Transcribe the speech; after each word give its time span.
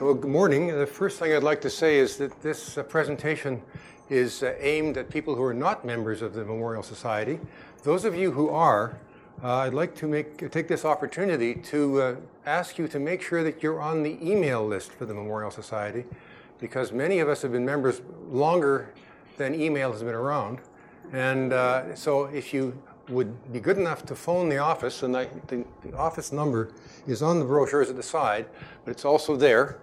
Well, 0.00 0.14
good 0.14 0.30
morning. 0.30 0.68
The 0.68 0.86
first 0.86 1.18
thing 1.18 1.34
I'd 1.34 1.42
like 1.42 1.60
to 1.60 1.68
say 1.68 1.98
is 1.98 2.16
that 2.16 2.40
this 2.40 2.78
uh, 2.78 2.82
presentation 2.82 3.60
is 4.08 4.42
uh, 4.42 4.54
aimed 4.58 4.96
at 4.96 5.10
people 5.10 5.34
who 5.34 5.42
are 5.42 5.52
not 5.52 5.84
members 5.84 6.22
of 6.22 6.32
the 6.32 6.42
Memorial 6.42 6.82
Society. 6.82 7.38
Those 7.82 8.06
of 8.06 8.14
you 8.14 8.30
who 8.30 8.48
are, 8.48 8.98
uh, 9.44 9.56
I'd 9.56 9.74
like 9.74 9.94
to 9.96 10.08
make, 10.08 10.50
take 10.50 10.68
this 10.68 10.86
opportunity 10.86 11.54
to 11.54 12.00
uh, 12.00 12.16
ask 12.46 12.78
you 12.78 12.88
to 12.88 12.98
make 12.98 13.20
sure 13.20 13.44
that 13.44 13.62
you're 13.62 13.82
on 13.82 14.02
the 14.02 14.16
email 14.26 14.66
list 14.66 14.90
for 14.90 15.04
the 15.04 15.12
Memorial 15.12 15.50
Society 15.50 16.06
because 16.58 16.92
many 16.92 17.18
of 17.18 17.28
us 17.28 17.42
have 17.42 17.52
been 17.52 17.66
members 17.66 18.00
longer 18.30 18.94
than 19.36 19.54
email 19.54 19.92
has 19.92 20.02
been 20.02 20.14
around. 20.14 20.60
And 21.12 21.52
uh, 21.52 21.94
so 21.94 22.24
if 22.24 22.54
you 22.54 22.72
would 23.10 23.52
be 23.52 23.60
good 23.60 23.76
enough 23.76 24.06
to 24.06 24.14
phone 24.14 24.48
the 24.48 24.56
office, 24.56 25.02
and 25.02 25.14
I, 25.14 25.28
the, 25.48 25.62
the, 25.82 25.94
office 25.94 26.32
number 26.32 26.70
is 27.06 27.20
on 27.20 27.38
the 27.38 27.44
brochures 27.44 27.90
at 27.90 27.96
the 27.96 28.02
side, 28.02 28.46
but 28.86 28.92
it's 28.92 29.04
also 29.04 29.36
there. 29.36 29.78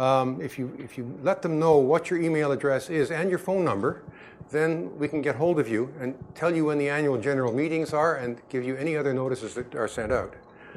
Um, 0.00 0.40
if, 0.40 0.58
you, 0.58 0.74
if 0.78 0.96
you 0.96 1.18
let 1.22 1.42
them 1.42 1.58
know 1.58 1.76
what 1.76 2.08
your 2.08 2.18
email 2.18 2.52
address 2.52 2.88
is 2.88 3.10
and 3.10 3.28
your 3.28 3.38
phone 3.38 3.66
number, 3.66 4.02
then 4.50 4.98
we 4.98 5.06
can 5.06 5.20
get 5.20 5.36
hold 5.36 5.60
of 5.60 5.68
you 5.68 5.92
and 6.00 6.14
tell 6.34 6.56
you 6.56 6.64
when 6.64 6.78
the 6.78 6.88
annual 6.88 7.20
general 7.20 7.52
meetings 7.52 7.92
are 7.92 8.16
and 8.16 8.40
give 8.48 8.64
you 8.64 8.76
any 8.76 8.96
other 8.96 9.12
notices 9.12 9.52
that 9.52 9.74
are 9.74 9.86
sent 9.86 10.10
out. 10.10 10.32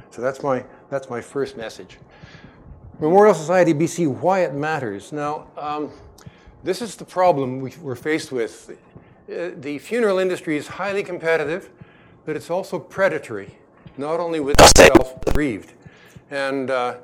So 0.10 0.22
that's 0.22 0.44
my, 0.44 0.66
that's 0.90 1.10
my 1.10 1.22
first 1.22 1.56
message. 1.56 2.00
Memorial 3.00 3.34
Society 3.34 3.74
BC, 3.74 4.14
why 4.14 4.42
it 4.42 4.54
matters. 4.54 5.14
Now, 5.14 5.48
um, 5.56 5.90
this 6.66 6.82
is 6.82 6.98
the 6.98 7.06
problem 7.06 7.62
we, 7.62 7.74
are 7.86 7.96
faced 7.96 8.34
with. 8.34 8.78
Uh, 9.32 9.52
the 9.56 9.80
funeral 9.80 10.20
industry 10.20 10.58
is 10.58 10.68
highly 10.68 11.02
competitive, 11.02 11.70
but 12.26 12.36
it's 12.36 12.50
also 12.50 12.78
predatory, 12.78 13.56
not 13.98 14.20
only 14.20 14.42
with 14.42 14.60
itself 14.60 15.22
bereaved. 15.22 15.72
And 16.30 16.70
uh, 16.70 16.98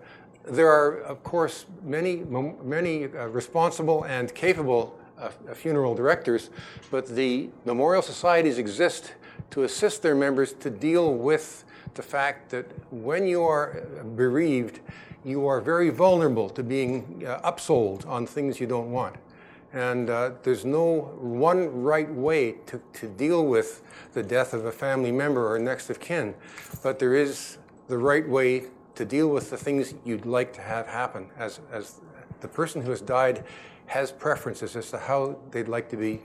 there 0.46 0.68
are, 0.68 1.02
of 1.02 1.24
course, 1.24 1.66
many, 1.84 2.18
many 2.64 3.06
uh, 3.06 3.28
responsible 3.28 4.04
and 4.04 4.34
capable 4.34 4.98
uh, 5.20 5.30
funeral 5.54 5.96
directors, 5.96 6.50
but 6.92 7.08
the 7.08 7.50
memorial 7.66 8.02
societies 8.02 8.58
exist 8.58 9.14
to 9.52 9.64
assist 9.64 10.02
their 10.02 10.16
members 10.16 10.54
to 10.54 10.70
deal 10.70 11.14
with 11.14 11.66
the 11.96 12.02
fact 12.02 12.50
that 12.52 12.66
when 12.92 13.28
you 13.28 13.44
are 13.44 13.86
bereaved, 14.16 14.80
you 15.26 15.48
are 15.48 15.60
very 15.60 15.90
vulnerable 15.90 16.50
to 16.50 16.64
being 16.64 17.24
uh, 17.28 17.52
upsold 17.52 18.08
on 18.08 18.26
things 18.26 18.60
you 18.60 18.68
don't 18.68 18.92
want. 18.92 19.16
And 19.74 20.10
uh, 20.10 20.32
there's 20.44 20.66
no 20.66 21.12
one 21.20 21.84
right 21.84 22.12
way 22.12 22.54
to, 22.68 22.82
to 22.94 23.08
deal 23.08 23.46
with 23.46 23.84
the 24.14 24.24
death 24.24 24.54
of 24.54 24.66
a 24.66 24.72
family 24.72 25.12
member 25.12 25.54
or 25.54 25.60
next 25.60 25.90
of 25.90 26.00
kin, 26.00 26.34
but 26.82 26.98
there 26.98 27.16
is 27.16 27.58
the 27.88 27.98
right 27.98 28.28
way 28.28 28.66
to 29.00 29.06
deal 29.06 29.30
with 29.30 29.50
the 29.50 29.56
things 29.56 29.94
you'd 30.04 30.26
like 30.26 30.52
to 30.52 30.60
have 30.60 30.86
happen. 30.86 31.26
As, 31.38 31.62
as 31.72 32.02
the 32.42 32.50
person 32.50 32.82
who 32.82 32.90
has 32.90 33.00
died 33.00 33.46
has 33.86 34.12
preferences 34.12 34.76
as 34.76 34.92
to 34.92 34.98
how 34.98 35.40
they'd 35.52 35.70
like 35.70 35.88
to 35.92 35.96
be 35.96 36.20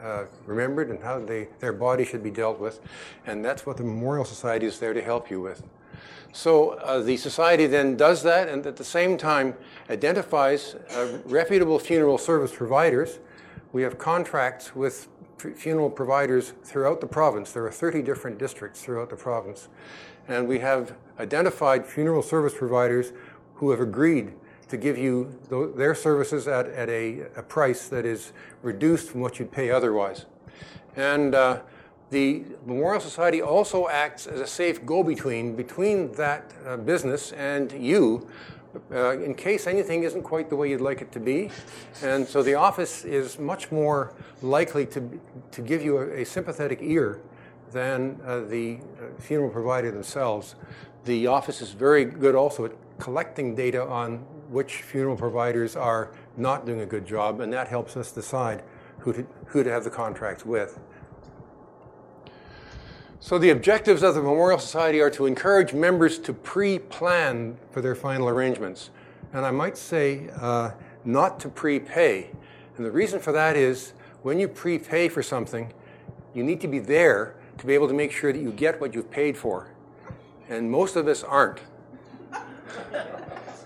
uh, 0.00 0.26
remembered 0.46 0.90
and 0.90 1.02
how 1.02 1.18
they, 1.18 1.48
their 1.58 1.72
body 1.72 2.04
should 2.04 2.22
be 2.22 2.30
dealt 2.30 2.60
with. 2.60 2.78
And 3.26 3.44
that's 3.44 3.66
what 3.66 3.76
the 3.78 3.82
Memorial 3.82 4.24
Society 4.24 4.66
is 4.66 4.78
there 4.78 4.94
to 4.94 5.02
help 5.02 5.28
you 5.28 5.40
with. 5.40 5.64
So 6.30 6.74
uh, 6.74 7.00
the 7.00 7.16
society 7.16 7.66
then 7.66 7.96
does 7.96 8.22
that 8.22 8.48
and 8.48 8.64
at 8.64 8.76
the 8.76 8.84
same 8.84 9.18
time 9.18 9.54
identifies 9.90 10.76
uh, 10.94 11.18
reputable 11.24 11.80
funeral 11.80 12.16
service 12.16 12.54
providers. 12.54 13.18
We 13.72 13.82
have 13.82 13.98
contracts 13.98 14.76
with 14.76 15.08
funeral 15.56 15.90
providers 15.90 16.52
throughout 16.62 17.00
the 17.00 17.08
province. 17.08 17.50
There 17.50 17.66
are 17.66 17.72
30 17.72 18.02
different 18.02 18.38
districts 18.38 18.82
throughout 18.82 19.10
the 19.10 19.16
province. 19.16 19.68
And 20.30 20.46
we 20.46 20.60
have 20.60 20.94
identified 21.18 21.84
funeral 21.84 22.22
service 22.22 22.54
providers 22.56 23.12
who 23.56 23.72
have 23.72 23.80
agreed 23.80 24.32
to 24.68 24.76
give 24.76 24.96
you 24.96 25.36
th- 25.50 25.74
their 25.74 25.92
services 25.92 26.46
at, 26.46 26.68
at 26.68 26.88
a, 26.88 27.22
a, 27.34 27.42
price 27.42 27.88
that 27.88 28.06
is 28.06 28.32
reduced 28.62 29.10
from 29.10 29.22
what 29.22 29.40
you'd 29.40 29.50
pay 29.50 29.72
otherwise. 29.72 30.26
And 30.94 31.34
uh, 31.34 31.62
the 32.10 32.44
Memorial 32.64 33.00
Society 33.00 33.42
also 33.42 33.88
acts 33.88 34.28
as 34.28 34.38
a 34.38 34.46
safe 34.46 34.86
go 34.86 35.02
between 35.02 35.56
between 35.56 36.12
that 36.12 36.54
uh, 36.64 36.76
business 36.76 37.32
and 37.32 37.72
you. 37.72 38.28
Uh, 38.92 39.18
in 39.18 39.34
case 39.34 39.66
anything 39.66 40.04
isn't 40.04 40.22
quite 40.22 40.48
the 40.48 40.54
way 40.54 40.70
you'd 40.70 40.80
like 40.80 41.02
it 41.02 41.10
to 41.10 41.18
be. 41.18 41.50
And 42.04 42.24
so 42.24 42.40
the 42.40 42.54
office 42.54 43.04
is 43.04 43.36
much 43.36 43.72
more 43.72 44.14
likely 44.42 44.86
to, 44.86 45.20
to 45.50 45.60
give 45.60 45.82
you 45.82 45.98
a, 45.98 46.20
a 46.20 46.24
sympathetic 46.24 46.78
ear 46.80 47.20
than 47.72 48.20
uh, 48.24 48.40
the 48.40 48.78
uh, 48.78 49.20
funeral 49.20 49.50
provider 49.50 49.90
themselves. 49.90 50.54
The 51.04 51.26
office 51.26 51.62
is 51.62 51.70
very 51.70 52.04
good 52.04 52.34
also 52.34 52.66
at 52.66 52.72
collecting 52.98 53.54
data 53.54 53.82
on 53.86 54.18
which 54.50 54.82
funeral 54.82 55.16
providers 55.16 55.76
are 55.76 56.10
not 56.36 56.66
doing 56.66 56.80
a 56.80 56.86
good 56.86 57.06
job, 57.06 57.40
and 57.40 57.52
that 57.52 57.68
helps 57.68 57.96
us 57.96 58.12
decide 58.12 58.62
who 58.98 59.12
to, 59.12 59.26
who 59.46 59.62
to 59.62 59.70
have 59.70 59.84
the 59.84 59.90
contracts 59.90 60.44
with. 60.44 60.78
So, 63.22 63.38
the 63.38 63.50
objectives 63.50 64.02
of 64.02 64.14
the 64.14 64.22
Memorial 64.22 64.58
Society 64.58 65.00
are 65.00 65.10
to 65.10 65.26
encourage 65.26 65.74
members 65.74 66.18
to 66.20 66.32
pre 66.32 66.78
plan 66.78 67.58
for 67.70 67.82
their 67.82 67.94
final 67.94 68.28
arrangements. 68.28 68.90
And 69.32 69.44
I 69.44 69.50
might 69.50 69.76
say 69.76 70.30
uh, 70.40 70.70
not 71.04 71.38
to 71.40 71.48
prepay. 71.48 72.30
And 72.76 72.86
the 72.86 72.90
reason 72.90 73.20
for 73.20 73.32
that 73.32 73.56
is 73.56 73.92
when 74.22 74.40
you 74.40 74.48
prepay 74.48 75.08
for 75.08 75.22
something, 75.22 75.72
you 76.34 76.42
need 76.42 76.60
to 76.62 76.68
be 76.68 76.78
there 76.78 77.36
to 77.60 77.66
be 77.66 77.74
able 77.74 77.86
to 77.88 77.94
make 77.94 78.10
sure 78.10 78.32
that 78.32 78.40
you 78.40 78.50
get 78.50 78.80
what 78.80 78.94
you've 78.94 79.10
paid 79.10 79.36
for. 79.36 79.68
And 80.48 80.70
most 80.70 80.96
of 80.96 81.06
us 81.06 81.22
aren't. 81.22 81.60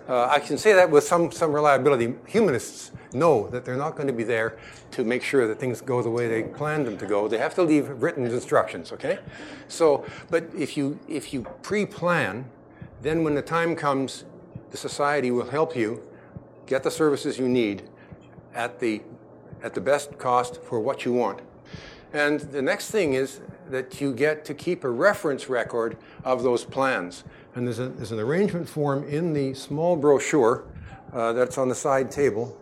Uh, 0.07 0.27
I 0.27 0.39
can 0.39 0.59
say 0.59 0.75
that 0.75 0.91
with 0.91 1.03
some, 1.03 1.33
some 1.33 1.51
reliability. 1.51 2.15
Humanists 2.27 2.93
know 3.15 3.49
that 3.49 3.65
they're 3.65 3.79
not 3.79 3.97
going 3.97 4.07
to 4.07 4.13
be 4.13 4.23
there 4.23 4.59
to 4.91 5.03
make 5.03 5.23
sure 5.23 5.49
that 5.49 5.59
things 5.59 5.81
go 5.81 6.03
the 6.03 6.11
way 6.11 6.29
they 6.29 6.43
planned 6.43 6.87
them 6.87 6.99
to 6.99 7.07
go. 7.07 7.27
They 7.27 7.39
have 7.39 7.55
to 7.55 7.63
leave 7.63 7.89
written 7.89 8.27
instructions, 8.27 8.93
okay? 8.93 9.19
So, 9.67 10.05
but 10.29 10.45
if 10.55 10.77
you, 10.77 11.01
if 11.09 11.33
you 11.33 11.47
pre-plan, 11.63 12.45
then 13.01 13.25
when 13.25 13.35
the 13.35 13.41
time 13.41 13.75
comes, 13.75 14.27
the 14.71 14.77
society 14.77 15.31
will 15.31 15.49
help 15.49 15.75
you 15.75 16.07
get 16.67 16.83
the 16.83 16.91
services 16.91 17.39
you 17.39 17.49
need 17.49 17.85
at 18.55 18.81
the, 18.81 19.01
at 19.63 19.73
the 19.73 19.81
best 19.81 20.19
cost 20.19 20.63
for 20.63 20.81
what 20.81 21.07
you 21.07 21.15
want. 21.15 21.41
And 22.13 22.41
the 22.41 22.61
next 22.61 22.91
thing 22.91 23.15
is 23.15 23.41
that 23.71 24.01
you 24.01 24.13
get 24.13 24.45
to 24.47 24.55
keep 24.55 24.85
a 24.85 24.91
reference 24.91 25.49
record 25.49 25.97
of 26.25 26.43
those 26.43 26.65
plans. 26.65 27.25
And 27.55 27.67
there's, 27.67 27.79
a, 27.79 27.89
there's 27.89 28.13
an 28.13 28.21
arrangement 28.21 28.69
form 28.69 29.05
in 29.05 29.33
the 29.33 29.55
small 29.55 29.97
brochure 29.97 30.65
uh, 31.13 31.33
that's 31.33 31.59
on 31.59 31.69
the 31.69 31.75
side 31.75 32.11
table 32.11 32.59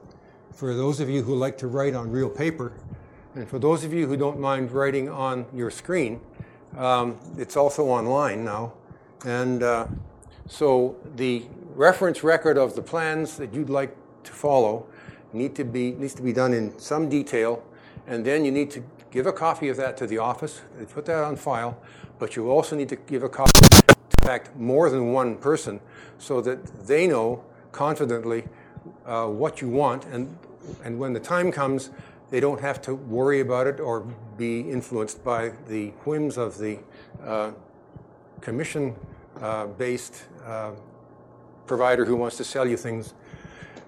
for 0.55 0.75
those 0.75 1.01
of 1.01 1.09
you 1.09 1.23
who 1.23 1.35
like 1.35 1.57
to 1.59 1.67
write 1.67 1.95
on 1.95 2.11
real 2.11 2.29
paper. 2.29 2.73
And 3.35 3.49
for 3.49 3.59
those 3.59 3.85
of 3.85 3.93
you 3.93 4.07
who 4.07 4.17
don't 4.17 4.39
mind 4.39 4.71
writing 4.73 5.09
on 5.09 5.47
your 5.55 5.71
screen, 5.71 6.21
um, 6.77 7.19
it's 7.39 7.57
also 7.57 7.87
online 7.87 8.45
now. 8.45 8.75
And 9.25 9.63
uh, 9.63 9.87
so 10.47 10.97
the 11.17 11.47
reference 11.75 12.23
record 12.23 12.59
of 12.59 12.75
the 12.75 12.83
plans 12.83 13.37
that 13.39 13.55
you'd 13.55 13.71
like 13.71 13.97
to 14.25 14.33
follow 14.33 14.87
need 15.33 15.55
to 15.57 15.65
be, 15.65 15.93
needs 15.93 16.15
to 16.15 16.23
be 16.23 16.33
done 16.33 16.53
in 16.53 16.79
some 16.79 17.09
detail. 17.09 17.65
And 18.07 18.25
then 18.25 18.45
you 18.45 18.53
need 18.53 18.71
to 18.73 18.85
give 19.13 19.27
a 19.27 19.33
copy 19.33 19.69
of 19.69 19.77
that 19.77 19.97
to 19.99 20.07
the 20.07 20.19
office, 20.19 20.63
they 20.77 20.85
put 20.85 21.05
that 21.05 21.23
on 21.23 21.37
file, 21.37 21.79
but 22.19 22.35
you 22.35 22.51
also 22.51 22.75
need 22.75 22.89
to 22.89 22.97
give 22.97 23.23
a 23.23 23.29
copy 23.29 23.61
in 23.89 24.27
fact, 24.27 24.57
more 24.57 24.89
than 24.89 25.13
one 25.13 25.37
person 25.37 25.81
so 26.19 26.41
that 26.41 26.87
they 26.87 27.07
know 27.07 27.45
confidently 27.73 28.45
uh, 29.05 29.27
what 29.27 29.61
you 29.61 29.69
want, 29.69 30.05
and, 30.07 30.37
and 30.85 30.99
when 30.99 31.13
the 31.13 31.21
time 31.21 31.51
comes, 31.51 31.91
they 32.31 32.41
don't 32.41 32.61
have 32.61 32.81
to 32.81 32.95
worry 32.95 33.41
about 33.41 33.67
it 33.67 33.81
or 33.81 34.01
be 34.37 34.61
influenced 34.61 35.23
by 35.25 35.53
the 35.69 35.89
whims 36.05 36.39
of 36.39 36.57
the 36.59 36.79
uh, 37.25 37.51
commission 38.41 38.95
uh, 39.41 39.67
based 39.67 40.25
uh, 40.47 40.71
provider 41.67 42.05
who 42.05 42.17
wants 42.17 42.37
to 42.37 42.45
sell 42.45 42.67
you 42.67 42.77
things, 42.77 43.15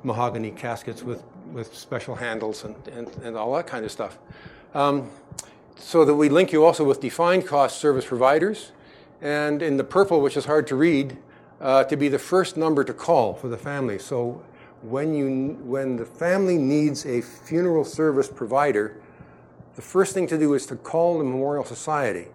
mahogany 0.03 0.50
caskets 0.50 1.03
with, 1.03 1.23
with 1.53 1.75
special 1.75 2.15
handles 2.15 2.65
and, 2.65 2.76
and, 2.88 3.09
and 3.23 3.37
all 3.37 3.55
that 3.55 3.67
kind 3.67 3.85
of 3.85 3.93
stuff. 3.93 4.19
Um, 4.75 5.09
so 5.76 6.05
that 6.05 6.15
we 6.15 6.29
link 6.29 6.53
you 6.53 6.65
also 6.65 6.82
with 6.82 7.00
defined 7.00 7.47
cost 7.47 7.79
service 7.79 8.05
providers 8.05 8.73
and 9.23 9.62
in 9.62 9.76
the 9.76 9.85
purple, 9.85 10.21
which 10.21 10.37
is 10.37 10.47
hard 10.47 10.67
to 10.67 10.76
read, 10.76 11.17
uh, 11.61 11.85
to 11.85 11.97
be 11.97 12.09
the 12.09 12.19
first 12.19 12.56
number 12.56 12.82
to 12.82 12.93
call 12.93 13.35
for 13.35 13.49
the 13.49 13.56
family. 13.56 13.99
So 14.00 14.43
when, 14.82 15.15
you, 15.15 15.56
when 15.62 15.97
the 15.97 16.05
family 16.05 16.59
needs 16.59 17.06
a 17.06 17.23
funeral 17.23 17.85
service 17.85 18.29
provider, 18.29 19.00
the 19.76 19.82
first 19.82 20.12
thing 20.12 20.26
to 20.26 20.38
do 20.38 20.55
is 20.55 20.67
to 20.67 20.76
call 20.76 21.19
the 21.19 21.25
Memorial 21.25 21.65
Society, 21.65 22.26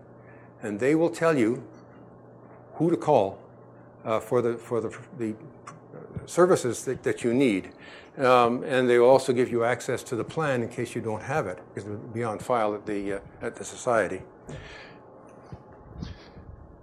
and 0.61 0.79
they 0.79 0.95
will 0.95 1.09
tell 1.09 1.37
you 1.37 1.63
who 2.75 2.89
to 2.89 2.97
call 2.97 3.39
uh, 4.05 4.19
for 4.19 4.41
the, 4.41 4.57
for 4.57 4.79
the, 4.79 4.97
the 5.17 5.35
services 6.29 6.85
that, 6.85 7.03
that 7.03 7.23
you 7.23 7.33
need. 7.33 7.71
Um, 8.17 8.63
and 8.63 8.89
they 8.89 8.97
also 8.97 9.33
give 9.33 9.49
you 9.49 9.63
access 9.63 10.03
to 10.03 10.15
the 10.15 10.23
plan 10.23 10.61
in 10.61 10.69
case 10.69 10.93
you 10.93 11.01
don't 11.01 11.21
have 11.21 11.47
it, 11.47 11.59
because 11.73 11.89
it 11.89 11.91
will 11.91 11.97
be 12.09 12.23
on 12.23 12.39
file 12.39 12.73
at 12.75 12.85
the, 12.85 13.13
uh, 13.13 13.19
at 13.41 13.55
the 13.55 13.63
society. 13.63 14.21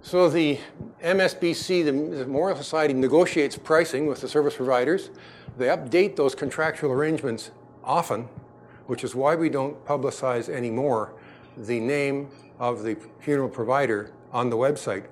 So 0.01 0.29
the 0.29 0.57
MSBC, 1.03 1.85
the 1.85 1.91
Memorial 1.91 2.57
Society, 2.57 2.93
negotiates 2.93 3.57
pricing 3.57 4.07
with 4.07 4.21
the 4.21 4.27
service 4.29 4.55
providers. 4.55 5.09
They 5.57 5.67
update 5.67 6.15
those 6.15 6.33
contractual 6.33 6.91
arrangements 6.91 7.51
often, 7.83 8.29
which 8.85 9.03
is 9.03 9.15
why 9.15 9.35
we 9.35 9.49
don't 9.49 9.83
publicize 9.85 10.49
anymore 10.49 11.13
the 11.57 11.79
name 11.79 12.29
of 12.57 12.83
the 12.83 12.95
funeral 13.19 13.49
provider 13.49 14.11
on 14.31 14.49
the 14.49 14.55
website. 14.55 15.07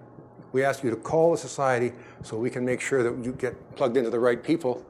We 0.55 0.63
ask 0.63 0.85
you 0.85 0.89
to 0.89 0.95
call 0.95 1.33
the 1.33 1.37
society 1.37 1.91
so 2.23 2.37
we 2.37 2.49
can 2.49 2.63
make 2.63 2.79
sure 2.79 3.03
that 3.03 3.25
you 3.25 3.33
get 3.33 3.75
plugged 3.75 3.97
into 3.97 4.09
the 4.09 4.21
right 4.21 4.41
people. 4.41 4.85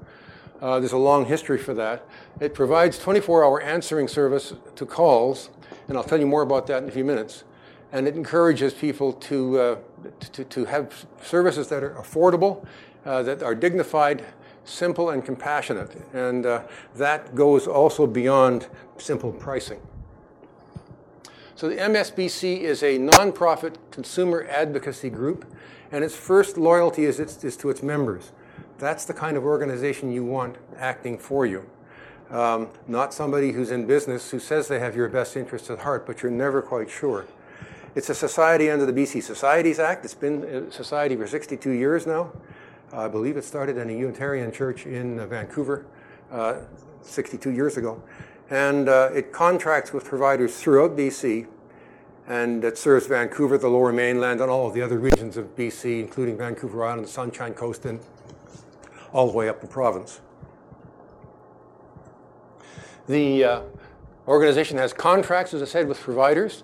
Uh, 0.61 0.79
there's 0.79 0.91
a 0.91 0.97
long 0.97 1.25
history 1.25 1.57
for 1.57 1.73
that. 1.73 2.07
It 2.39 2.53
provides 2.53 2.99
24 2.99 3.43
hour 3.43 3.59
answering 3.63 4.07
service 4.07 4.53
to 4.75 4.85
calls, 4.85 5.49
and 5.87 5.97
I'll 5.97 6.03
tell 6.03 6.19
you 6.19 6.27
more 6.27 6.43
about 6.43 6.67
that 6.67 6.83
in 6.83 6.89
a 6.89 6.91
few 6.91 7.03
minutes. 7.03 7.45
And 7.91 8.07
it 8.07 8.15
encourages 8.15 8.75
people 8.75 9.11
to, 9.13 9.59
uh, 9.59 9.77
to, 10.33 10.43
to, 10.43 10.65
have 10.65 11.07
services 11.23 11.67
that 11.69 11.81
are 11.81 11.95
affordable, 11.95 12.63
uh, 13.03 13.23
that 13.23 13.41
are 13.41 13.55
dignified, 13.55 14.23
simple, 14.65 15.09
and 15.09 15.25
compassionate. 15.25 15.99
And 16.13 16.45
uh, 16.45 16.61
that 16.97 17.33
goes 17.33 17.65
also 17.65 18.05
beyond 18.05 18.67
simple 18.99 19.31
pricing. 19.31 19.81
So 21.55 21.69
the 21.69 21.77
MSBC 21.77 22.59
is 22.59 22.83
a 22.83 22.97
nonprofit 22.97 23.75
consumer 23.89 24.45
advocacy 24.49 25.09
group, 25.09 25.45
and 25.89 26.03
its 26.03 26.13
first 26.13 26.57
loyalty 26.57 27.05
is, 27.05 27.17
its, 27.17 27.45
is 27.45 27.55
to 27.57 27.69
its 27.69 27.81
members. 27.81 28.33
That's 28.77 29.05
the 29.05 29.13
kind 29.13 29.37
of 29.37 29.45
organization 29.45 30.11
you 30.11 30.25
want 30.25 30.57
acting 30.77 31.17
for 31.17 31.45
you. 31.45 31.65
Um, 32.29 32.67
not 32.89 33.13
somebody 33.13 33.53
who's 33.53 33.71
in 33.71 33.87
business 33.87 34.31
who 34.31 34.39
says 34.39 34.67
they 34.67 34.79
have 34.79 34.97
your 34.97 35.07
best 35.07 35.37
interests 35.37 35.69
at 35.69 35.79
heart, 35.79 36.05
but 36.05 36.21
you're 36.21 36.31
never 36.31 36.61
quite 36.61 36.89
sure. 36.89 37.25
It's 37.95 38.09
a 38.09 38.15
society 38.15 38.69
under 38.69 38.85
the 38.85 38.91
BC 38.91 39.23
Societies 39.23 39.79
Act. 39.79 40.03
It's 40.03 40.13
been 40.13 40.43
a 40.43 40.71
society 40.73 41.15
for 41.15 41.25
62 41.25 41.69
years 41.69 42.05
now. 42.05 42.33
I 42.91 43.07
believe 43.07 43.37
it 43.37 43.45
started 43.45 43.77
in 43.77 43.89
a 43.89 43.93
Unitarian 43.93 44.51
church 44.51 44.85
in 44.85 45.19
uh, 45.21 45.27
Vancouver 45.27 45.85
uh, 46.31 46.55
62 47.01 47.51
years 47.51 47.77
ago. 47.77 48.01
And 48.49 48.87
uh, 48.87 49.09
it 49.13 49.31
contracts 49.31 49.91
with 49.91 50.05
providers 50.05 50.57
throughout 50.57 50.95
BC, 50.95 51.47
and 52.27 52.63
it 52.63 52.77
serves 52.77 53.07
Vancouver, 53.07 53.57
the 53.57 53.67
lower 53.67 53.91
mainland, 53.91 54.41
and 54.41 54.49
all 54.49 54.67
of 54.67 54.73
the 54.73 54.81
other 54.81 54.99
regions 54.99 55.37
of 55.37 55.55
BC, 55.55 55.99
including 55.99 56.37
Vancouver 56.37 56.83
Island, 56.83 57.05
the 57.05 57.11
Sunshine 57.11 57.53
Coast, 57.53 57.85
and 57.85 57.99
all 59.11 59.27
the 59.27 59.33
way 59.33 59.49
up 59.49 59.61
the 59.61 59.67
province. 59.67 60.21
The 63.07 63.43
uh, 63.43 63.61
organization 64.27 64.77
has 64.77 64.93
contracts, 64.93 65.53
as 65.53 65.61
I 65.61 65.65
said, 65.65 65.87
with 65.87 65.99
providers. 65.99 66.63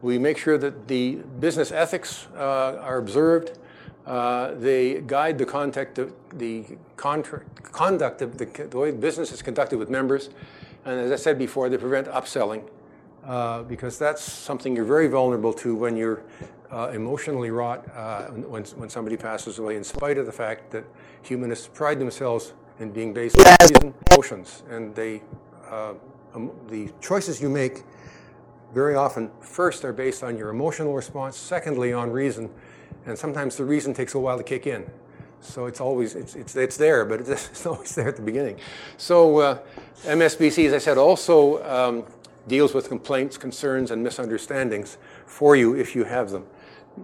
We 0.00 0.18
make 0.18 0.38
sure 0.38 0.58
that 0.58 0.88
the 0.88 1.16
business 1.38 1.70
ethics 1.70 2.26
uh, 2.34 2.78
are 2.80 2.98
observed. 2.98 3.58
Uh, 4.06 4.54
they 4.54 5.00
guide 5.06 5.38
the 5.38 5.44
of 5.98 6.12
the 6.34 6.64
contract, 6.96 7.62
conduct 7.72 8.20
of 8.20 8.38
the, 8.38 8.46
the, 8.68 8.78
way 8.78 8.90
business 8.90 9.30
is 9.30 9.42
conducted 9.42 9.78
with 9.78 9.88
members. 9.88 10.30
And 10.84 10.98
as 10.98 11.12
I 11.12 11.16
said 11.16 11.38
before, 11.38 11.68
they 11.68 11.78
prevent 11.78 12.08
upselling 12.08 12.68
uh, 13.24 13.62
because 13.62 13.98
that's 13.98 14.22
something 14.22 14.74
you're 14.74 14.84
very 14.84 15.06
vulnerable 15.06 15.52
to 15.54 15.74
when 15.74 15.96
you're 15.96 16.22
uh, 16.70 16.90
emotionally 16.94 17.50
wrought 17.50 17.86
uh, 17.94 18.24
when, 18.28 18.64
when 18.64 18.88
somebody 18.88 19.16
passes 19.16 19.58
away, 19.58 19.76
in 19.76 19.84
spite 19.84 20.18
of 20.18 20.26
the 20.26 20.32
fact 20.32 20.70
that 20.70 20.84
humanists 21.22 21.68
pride 21.68 21.98
themselves 21.98 22.54
in 22.80 22.90
being 22.90 23.12
based 23.12 23.38
on 23.38 23.56
reason, 23.60 23.94
emotions, 24.10 24.62
and 24.70 24.94
they, 24.94 25.22
uh, 25.70 25.92
um, 26.34 26.50
the 26.68 26.90
choices 27.00 27.40
you 27.40 27.48
make 27.48 27.84
very 28.74 28.94
often 28.94 29.30
first 29.40 29.84
are 29.84 29.92
based 29.92 30.24
on 30.24 30.36
your 30.36 30.48
emotional 30.48 30.94
response, 30.94 31.36
secondly 31.36 31.92
on 31.92 32.10
reason, 32.10 32.50
and 33.04 33.18
sometimes 33.18 33.56
the 33.56 33.64
reason 33.64 33.92
takes 33.92 34.14
a 34.14 34.18
while 34.18 34.38
to 34.38 34.42
kick 34.44 34.66
in. 34.66 34.90
So 35.42 35.66
it's 35.66 35.80
always 35.80 36.14
it's, 36.14 36.36
it's, 36.36 36.56
it's 36.56 36.76
there, 36.76 37.04
but 37.04 37.20
it's 37.28 37.66
always 37.66 37.94
there 37.94 38.08
at 38.08 38.16
the 38.16 38.22
beginning. 38.22 38.58
So 38.96 39.38
uh, 39.38 39.58
MSBC, 40.04 40.66
as 40.68 40.72
I 40.72 40.78
said, 40.78 40.98
also 40.98 41.62
um, 41.64 42.04
deals 42.48 42.74
with 42.74 42.88
complaints, 42.88 43.36
concerns, 43.36 43.90
and 43.90 44.02
misunderstandings 44.02 44.98
for 45.26 45.56
you 45.56 45.74
if 45.74 45.94
you 45.94 46.04
have 46.04 46.30
them. 46.30 46.46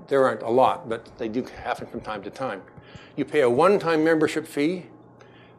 There 0.07 0.25
aren't 0.25 0.43
a 0.43 0.51
lot, 0.51 0.89
but 0.89 1.17
they 1.19 1.29
do 1.29 1.43
happen 1.45 1.87
from 1.87 2.01
time 2.01 2.23
to 2.23 2.31
time. 2.31 2.63
You 3.17 3.25
pay 3.25 3.41
a 3.41 3.51
one-time 3.51 4.05
membership 4.05 4.47
fee, 4.47 4.87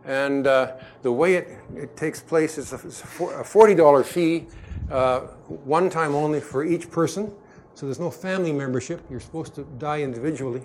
and 0.05 0.47
uh, 0.47 0.73
the 1.01 1.11
way 1.11 1.35
it, 1.35 1.57
it 1.75 1.97
takes 1.97 2.21
place 2.21 2.57
is 2.57 2.71
a, 2.71 2.77
a 2.77 3.43
$40 3.43 4.05
fee, 4.05 4.47
uh, 4.89 5.21
one 5.47 5.89
time 5.89 6.15
only 6.15 6.39
for 6.39 6.63
each 6.63 6.89
person. 6.89 7.33
So 7.73 7.85
there's 7.85 7.99
no 7.99 8.11
family 8.11 8.51
membership. 8.51 9.01
You're 9.09 9.19
supposed 9.19 9.55
to 9.55 9.63
die 9.77 10.01
individually. 10.01 10.61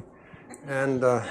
And 0.66 1.05
uh, 1.05 1.25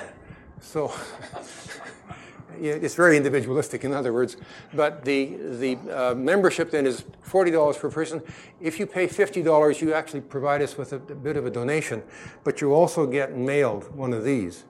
so 0.64 0.94
it's 2.60 2.96
very 2.96 3.18
individualistic, 3.18 3.84
in 3.84 3.94
other 3.94 4.14
words. 4.14 4.38
But 4.74 5.04
the, 5.04 5.36
the 5.60 5.78
uh, 5.92 6.16
membership 6.16 6.72
then 6.72 6.86
is 6.86 7.04
$40 7.28 7.80
per 7.80 7.90
person. 7.90 8.22
If 8.62 8.80
you 8.80 8.88
pay 8.88 9.08
$50, 9.08 9.82
you 9.82 9.94
actually 9.94 10.22
provide 10.22 10.62
us 10.62 10.78
with 10.78 10.94
a, 10.94 10.96
a, 10.96 11.16
bit 11.16 11.38
of 11.38 11.46
a 11.46 11.50
donation, 11.50 12.02
but 12.44 12.62
you 12.62 12.74
also 12.74 13.06
get 13.06 13.36
mailed 13.36 13.94
one 13.96 14.14
of 14.14 14.24
these. 14.24 14.64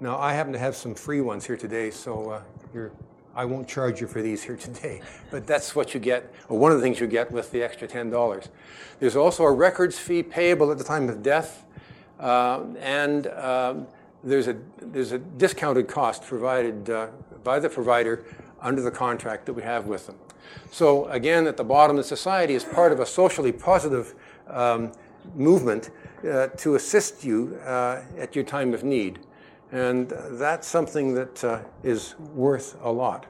Now, 0.00 0.18
I 0.18 0.34
happen 0.34 0.52
to 0.52 0.58
have 0.58 0.76
some 0.76 0.94
free 0.94 1.20
ones 1.20 1.44
here 1.46 1.56
today, 1.56 1.90
so 1.90 2.30
uh, 2.30 2.88
I 3.34 3.44
won't 3.44 3.68
charge 3.68 4.00
you 4.00 4.06
for 4.06 4.22
these 4.22 4.42
here 4.42 4.56
today, 4.56 5.02
but 5.30 5.46
that's 5.46 5.74
what 5.74 5.94
you 5.94 6.00
get, 6.00 6.32
or 6.48 6.58
one 6.58 6.72
of 6.72 6.78
the 6.78 6.82
things 6.82 7.00
you 7.00 7.06
get 7.06 7.30
with 7.30 7.50
the 7.50 7.62
extra 7.62 7.86
$10. 7.86 8.48
There's 8.98 9.16
also 9.16 9.44
a 9.44 9.52
records 9.52 9.98
fee 9.98 10.22
payable 10.22 10.70
at 10.70 10.78
the 10.78 10.84
time 10.84 11.08
of 11.08 11.22
death, 11.22 11.64
uh, 12.18 12.64
and 12.80 13.26
um, 13.28 13.86
there's, 14.22 14.48
a, 14.48 14.56
there's 14.80 15.12
a 15.12 15.18
discounted 15.18 15.88
cost 15.88 16.22
provided 16.24 16.90
uh, 16.90 17.08
by 17.42 17.58
the 17.58 17.68
provider 17.68 18.24
under 18.60 18.82
the 18.82 18.90
contract 18.90 19.46
that 19.46 19.54
we 19.54 19.62
have 19.62 19.86
with 19.86 20.06
them. 20.06 20.16
So, 20.70 21.06
again, 21.06 21.46
at 21.46 21.56
the 21.56 21.64
bottom, 21.64 21.96
the 21.96 22.04
society 22.04 22.54
is 22.54 22.64
part 22.64 22.92
of 22.92 23.00
a 23.00 23.06
socially 23.06 23.52
positive 23.52 24.14
um, 24.48 24.92
movement 25.34 25.90
uh, 26.28 26.48
to 26.48 26.74
assist 26.74 27.24
you 27.24 27.58
uh, 27.64 28.02
at 28.18 28.34
your 28.34 28.44
time 28.44 28.74
of 28.74 28.84
need. 28.84 29.20
And 29.72 30.12
that's 30.32 30.66
something 30.66 31.14
that 31.14 31.44
uh, 31.44 31.60
is 31.82 32.16
worth 32.34 32.76
a 32.82 32.90
lot. 32.90 33.26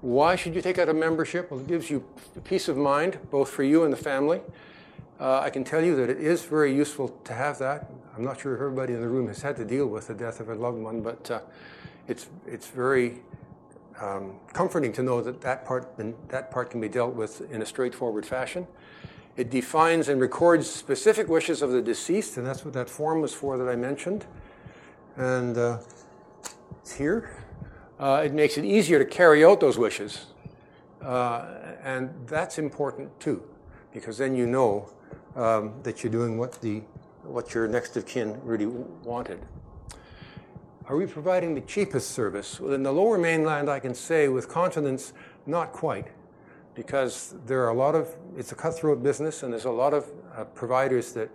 Why 0.00 0.36
should 0.36 0.54
you 0.54 0.62
take 0.62 0.78
out 0.78 0.88
a 0.88 0.94
membership? 0.94 1.50
Well, 1.50 1.60
it 1.60 1.66
gives 1.66 1.90
you 1.90 2.04
peace 2.44 2.68
of 2.68 2.76
mind, 2.76 3.18
both 3.30 3.50
for 3.50 3.64
you 3.64 3.84
and 3.84 3.92
the 3.92 3.96
family. 3.96 4.40
Uh, 5.18 5.40
I 5.40 5.50
can 5.50 5.64
tell 5.64 5.82
you 5.82 5.96
that 5.96 6.10
it 6.10 6.18
is 6.18 6.44
very 6.44 6.74
useful 6.74 7.08
to 7.24 7.32
have 7.32 7.58
that. 7.58 7.90
I'm 8.16 8.24
not 8.24 8.40
sure 8.40 8.54
if 8.54 8.60
everybody 8.60 8.92
in 8.92 9.00
the 9.00 9.08
room 9.08 9.28
has 9.28 9.42
had 9.42 9.56
to 9.56 9.64
deal 9.64 9.86
with 9.86 10.08
the 10.08 10.14
death 10.14 10.40
of 10.40 10.48
a 10.48 10.54
loved 10.54 10.78
one, 10.78 11.02
but 11.02 11.30
uh, 11.30 11.40
it's, 12.06 12.28
it's 12.46 12.68
very 12.68 13.20
um, 14.00 14.34
comforting 14.52 14.92
to 14.94 15.02
know 15.02 15.22
that 15.22 15.40
that 15.40 15.64
part, 15.64 15.96
that 16.28 16.50
part 16.50 16.70
can 16.70 16.80
be 16.80 16.88
dealt 16.88 17.14
with 17.14 17.50
in 17.50 17.62
a 17.62 17.66
straightforward 17.66 18.26
fashion. 18.26 18.66
It 19.36 19.50
defines 19.50 20.08
and 20.08 20.20
records 20.20 20.68
specific 20.68 21.28
wishes 21.28 21.62
of 21.62 21.70
the 21.70 21.82
deceased, 21.82 22.36
and 22.36 22.46
that's 22.46 22.64
what 22.64 22.74
that 22.74 22.88
form 22.88 23.20
was 23.20 23.32
for 23.32 23.58
that 23.58 23.68
I 23.68 23.76
mentioned 23.76 24.26
and 25.16 25.56
uh, 25.56 25.78
it's 26.80 26.92
here. 26.92 27.30
Uh, 27.98 28.22
it 28.24 28.32
makes 28.32 28.58
it 28.58 28.64
easier 28.64 28.98
to 28.98 29.04
carry 29.04 29.44
out 29.44 29.60
those 29.60 29.78
wishes. 29.78 30.26
Uh, 31.02 31.46
and 31.82 32.10
that's 32.26 32.58
important 32.58 33.18
too, 33.20 33.42
because 33.96 34.18
then 34.18 34.36
you 34.36 34.46
know 34.46 34.90
um, 35.36 35.72
that 35.82 36.04
you're 36.04 36.12
doing 36.12 36.36
what, 36.36 36.60
the, 36.60 36.82
what 37.22 37.54
your 37.54 37.66
next 37.66 37.96
of 37.96 38.04
kin 38.04 38.38
really 38.44 38.66
wanted. 38.66 39.40
Are 40.84 40.96
we 40.96 41.06
providing 41.06 41.54
the 41.54 41.62
cheapest 41.62 42.10
service? 42.10 42.60
Well, 42.60 42.74
in 42.74 42.82
the 42.82 42.92
lower 42.92 43.16
mainland, 43.16 43.70
I 43.70 43.80
can 43.80 43.94
say 43.94 44.28
with 44.28 44.50
confidence, 44.50 45.14
not 45.46 45.72
quite, 45.72 46.08
because 46.74 47.36
there 47.46 47.64
are 47.64 47.70
a 47.70 47.74
lot 47.74 47.94
of, 47.94 48.14
it's 48.36 48.52
a 48.52 48.54
cutthroat 48.54 49.02
business, 49.02 49.42
and 49.42 49.50
there's 49.50 49.64
a 49.64 49.70
lot 49.70 49.94
of 49.94 50.12
uh, 50.36 50.44
providers 50.44 51.14
that 51.14 51.30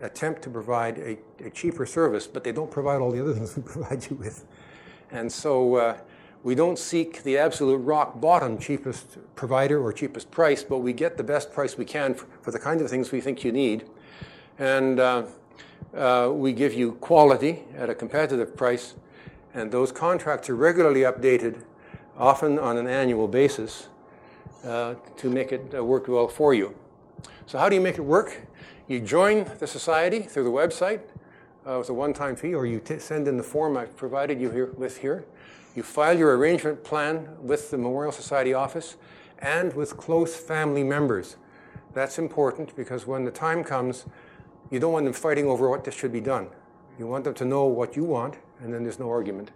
attempt 0.00 0.40
to 0.44 0.48
provide 0.48 0.96
a, 0.96 1.18
a, 1.44 1.50
cheaper 1.50 1.84
service, 1.84 2.26
but 2.26 2.42
they 2.44 2.52
don't 2.52 2.70
provide 2.70 3.02
all 3.02 3.10
the 3.10 3.20
other 3.20 3.34
things 3.34 3.54
we 3.54 3.62
provide 3.74 4.08
you 4.08 4.16
with. 4.16 4.46
And 5.10 5.30
so 5.30 5.74
uh, 5.74 5.98
we 6.42 6.54
don't 6.54 6.78
seek 6.78 7.22
the 7.22 7.36
absolute 7.36 7.76
rock 7.78 8.20
bottom 8.20 8.58
cheapest 8.58 9.18
provider 9.34 9.82
or 9.82 9.92
cheapest 9.92 10.30
price, 10.30 10.64
but 10.64 10.78
we 10.78 10.92
get 10.92 11.16
the 11.16 11.24
best 11.24 11.52
price 11.52 11.76
we 11.76 11.84
can 11.84 12.14
for, 12.14 12.26
for 12.40 12.50
the 12.50 12.58
kind 12.58 12.80
of 12.80 12.88
things 12.88 13.12
we 13.12 13.20
think 13.20 13.44
you 13.44 13.52
need. 13.52 13.84
And 14.58 14.98
uh, 14.98 15.24
uh, 15.94 16.30
we 16.32 16.52
give 16.52 16.72
you 16.72 16.92
quality 16.92 17.64
at 17.76 17.90
a 17.90 17.94
competitive 17.94 18.56
price, 18.56 18.94
and 19.52 19.70
those 19.70 19.92
contracts 19.92 20.48
are 20.48 20.56
regularly 20.56 21.00
updated, 21.00 21.62
often 22.16 22.58
on 22.58 22.78
an 22.78 22.86
annual 22.86 23.28
basis, 23.28 23.88
uh, 24.64 24.94
to 25.16 25.30
make 25.30 25.52
it 25.52 25.74
uh, 25.74 25.84
work 25.84 26.08
well 26.08 26.28
for 26.28 26.54
you. 26.54 26.74
So, 27.46 27.58
how 27.58 27.68
do 27.68 27.74
you 27.74 27.80
make 27.80 27.98
it 27.98 28.02
work? 28.02 28.46
You 28.88 29.00
join 29.00 29.46
the 29.58 29.66
society 29.66 30.20
through 30.20 30.44
the 30.44 30.50
website 30.50 31.00
uh, 31.66 31.76
with 31.78 31.88
a 31.88 31.94
one 31.94 32.12
time 32.12 32.36
fee, 32.36 32.54
or 32.54 32.66
you 32.66 32.78
t- 32.78 32.98
send 32.98 33.26
in 33.26 33.36
the 33.36 33.42
form 33.42 33.76
I've 33.76 33.96
provided 33.96 34.40
you 34.40 34.50
here, 34.50 34.66
with 34.76 34.98
here. 34.98 35.24
You 35.76 35.84
file 35.84 36.18
your 36.18 36.36
arrangement 36.36 36.82
plan 36.82 37.28
with 37.40 37.70
the 37.70 37.78
Memorial 37.78 38.12
Society 38.12 38.52
office 38.52 38.96
and 39.38 39.72
with 39.74 39.96
close 39.96 40.34
family 40.34 40.82
members. 40.82 41.36
That's 41.94 42.18
important 42.18 42.74
because 42.74 43.06
when 43.06 43.24
the 43.24 43.30
time 43.30 43.62
comes, 43.62 44.04
you 44.70 44.80
don't 44.80 44.92
want 44.92 45.04
them 45.04 45.14
fighting 45.14 45.46
over 45.46 45.70
what 45.70 45.84
this 45.84 45.94
should 45.94 46.12
be 46.12 46.20
done. 46.20 46.48
You 46.98 47.06
want 47.06 47.24
them 47.24 47.34
to 47.34 47.44
know 47.44 47.64
what 47.66 47.96
you 47.96 48.04
want, 48.04 48.36
and 48.60 48.74
then 48.74 48.82
there's 48.82 48.98
no 48.98 49.08
argument. 49.08 49.52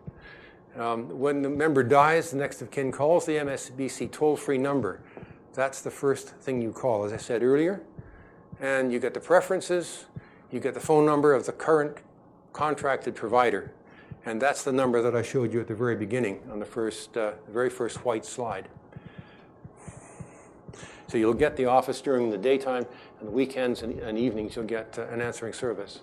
Um, 0.77 1.19
when 1.19 1.43
the 1.43 1.51
member 1.51 1.83
dies, 1.83 2.31
the 2.31 2.37
next 2.37 2.63
of 2.63 2.71
kin 2.71 2.91
calls 2.91 3.27
the 3.27 3.35
MSBC 3.35 4.11
toll 4.11 4.37
free 4.37 4.59
number. 4.59 5.01
That's 5.53 5.83
the 5.83 5.91
first 5.91 6.29
thing 6.29 6.63
you 6.63 6.73
call, 6.73 7.05
as 7.05 7.13
I 7.13 7.17
said 7.17 7.43
earlier. 7.43 7.83
And 8.61 8.93
you 8.93 8.99
get 8.99 9.15
the 9.15 9.21
preferences, 9.21 10.07
you 10.51 10.61
get 10.61 10.75
the 10.75 10.81
phone 10.81 11.07
number 11.07 11.33
of 11.33 11.47
the 11.47 11.53
current 11.53 11.99
contracted 12.53 13.15
provider. 13.15 13.73
And 14.27 14.41
that's 14.41 14.65
the 14.65 14.73
number 14.73 15.03
that 15.03 15.15
I 15.15 15.23
showed 15.23 15.53
you 15.53 15.61
at 15.61 15.69
the 15.69 15.75
very 15.75 15.97
beginning 15.97 16.41
on 16.51 16.59
the 16.59 16.65
first, 16.65 17.17
uh, 17.17 17.33
very 17.49 17.69
first 17.71 18.05
white 18.05 18.25
slide. 18.25 18.69
So 21.09 21.19
you'll 21.19 21.35
get 21.35 21.57
the 21.57 21.67
office 21.67 22.01
during 22.01 22.31
the 22.31 22.39
daytime, 22.39 22.87
and 23.21 23.33
weekends 23.33 23.83
and, 23.83 24.01
and 24.01 24.19
evenings 24.19 24.57
you'll 24.57 24.65
get 24.65 24.99
uh, 24.99 25.07
an 25.09 25.21
answering 25.21 25.53
service. 25.53 26.01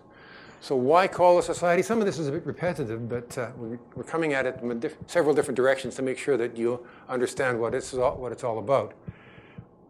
So 0.62 0.75
why 0.75 1.08
call 1.08 1.40
a 1.40 1.44
society? 1.44 1.82
Some 1.82 2.00
of 2.00 2.06
this 2.06 2.20
is 2.20 2.28
a 2.28 2.32
bit 2.32 2.46
repetitive, 2.46 3.10
but 3.10 3.36
uh, 3.36 3.50
we're 3.58 4.04
coming 4.04 4.34
at 4.34 4.46
it 4.46 4.60
from 4.60 4.80
diff- 4.80 4.96
several 5.08 5.34
different 5.34 5.56
directions 5.56 5.96
to 5.96 6.04
make 6.04 6.20
sure 6.20 6.38
that 6.38 6.56
you 6.56 6.86
understand 7.10 7.60
what 7.60 7.74
it's 7.74 7.96
all, 7.96 8.16
what 8.18 8.32
it's 8.32 8.44
all 8.44 8.60
about. 8.60 8.94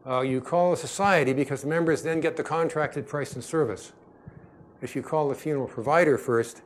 Uh, 0.08 0.22
you 0.22 0.40
call 0.40 0.72
a 0.72 0.78
society 0.78 1.34
because 1.34 1.62
the 1.62 1.68
members 1.68 2.02
then 2.04 2.22
get 2.22 2.38
the 2.38 2.44
contracted 2.44 3.06
price 3.06 3.34
and 3.34 3.44
service. 3.44 3.92
If 4.82 4.96
you 4.96 5.04
call 5.04 5.28
the 5.28 5.36
funeral 5.36 5.68
provider 5.68 6.18
first, 6.18 6.62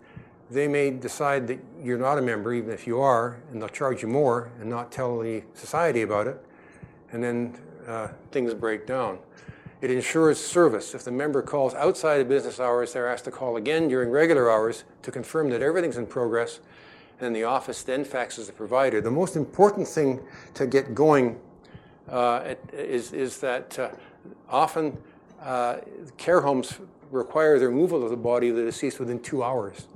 they 0.50 0.68
may 0.68 0.92
decide 0.92 1.48
that 1.48 1.60
you're 1.82 1.98
not 1.98 2.18
a 2.18 2.22
member, 2.22 2.54
even 2.54 2.72
if 2.72 2.86
you 2.86 3.00
are, 3.00 3.38
and 3.52 3.62
they'll 3.62 3.70
charge 3.70 4.02
you 4.02 4.08
more 4.08 4.52
and 4.60 4.70
not 4.70 4.92
tell 4.92 5.20
the 5.20 5.44
society 5.54 6.04
about 6.04 6.28
it. 6.28 6.44
And 7.12 7.24
then 7.24 7.58
uh, 7.88 8.10
things 8.32 8.54
break 8.54 8.86
down. 8.86 9.20
It 9.82 9.92
ensures 9.92 10.40
service. 10.40 10.96
If 10.96 11.04
the 11.04 11.12
member 11.12 11.42
calls 11.42 11.74
outside 11.74 12.22
of 12.22 12.30
business 12.30 12.60
hours, 12.60 12.94
they're 12.94 13.08
asked 13.08 13.26
to 13.26 13.32
call 13.32 13.58
again 13.58 13.88
during 13.88 14.10
regular 14.10 14.50
hours 14.50 14.84
to 15.02 15.12
confirm 15.12 15.50
that 15.50 15.62
everything's 15.62 15.98
in 15.98 16.08
progress, 16.08 16.60
and 17.20 17.36
the 17.36 17.44
office 17.44 17.84
then 17.84 18.06
faxes 18.06 18.48
the 18.48 18.54
provider. 18.54 19.02
The 19.02 19.12
most 19.12 19.36
important 19.36 19.88
thing 19.88 20.22
to 20.54 20.68
get 20.68 20.96
going 20.96 21.40
uh, 22.10 22.56
is, 22.72 23.14
is 23.14 23.40
that 23.40 23.78
uh, 23.78 23.90
often 24.50 24.98
uh, 25.42 25.78
care 26.18 26.42
homes 26.42 26.80
require 27.12 27.60
the 27.60 27.68
removal 27.68 28.04
of 28.04 28.10
the 28.10 28.18
body 28.18 28.50
of 28.50 28.56
the 28.56 28.64
deceased 28.64 29.00
within 29.00 29.20
two 29.20 29.44
hours. 29.44 29.88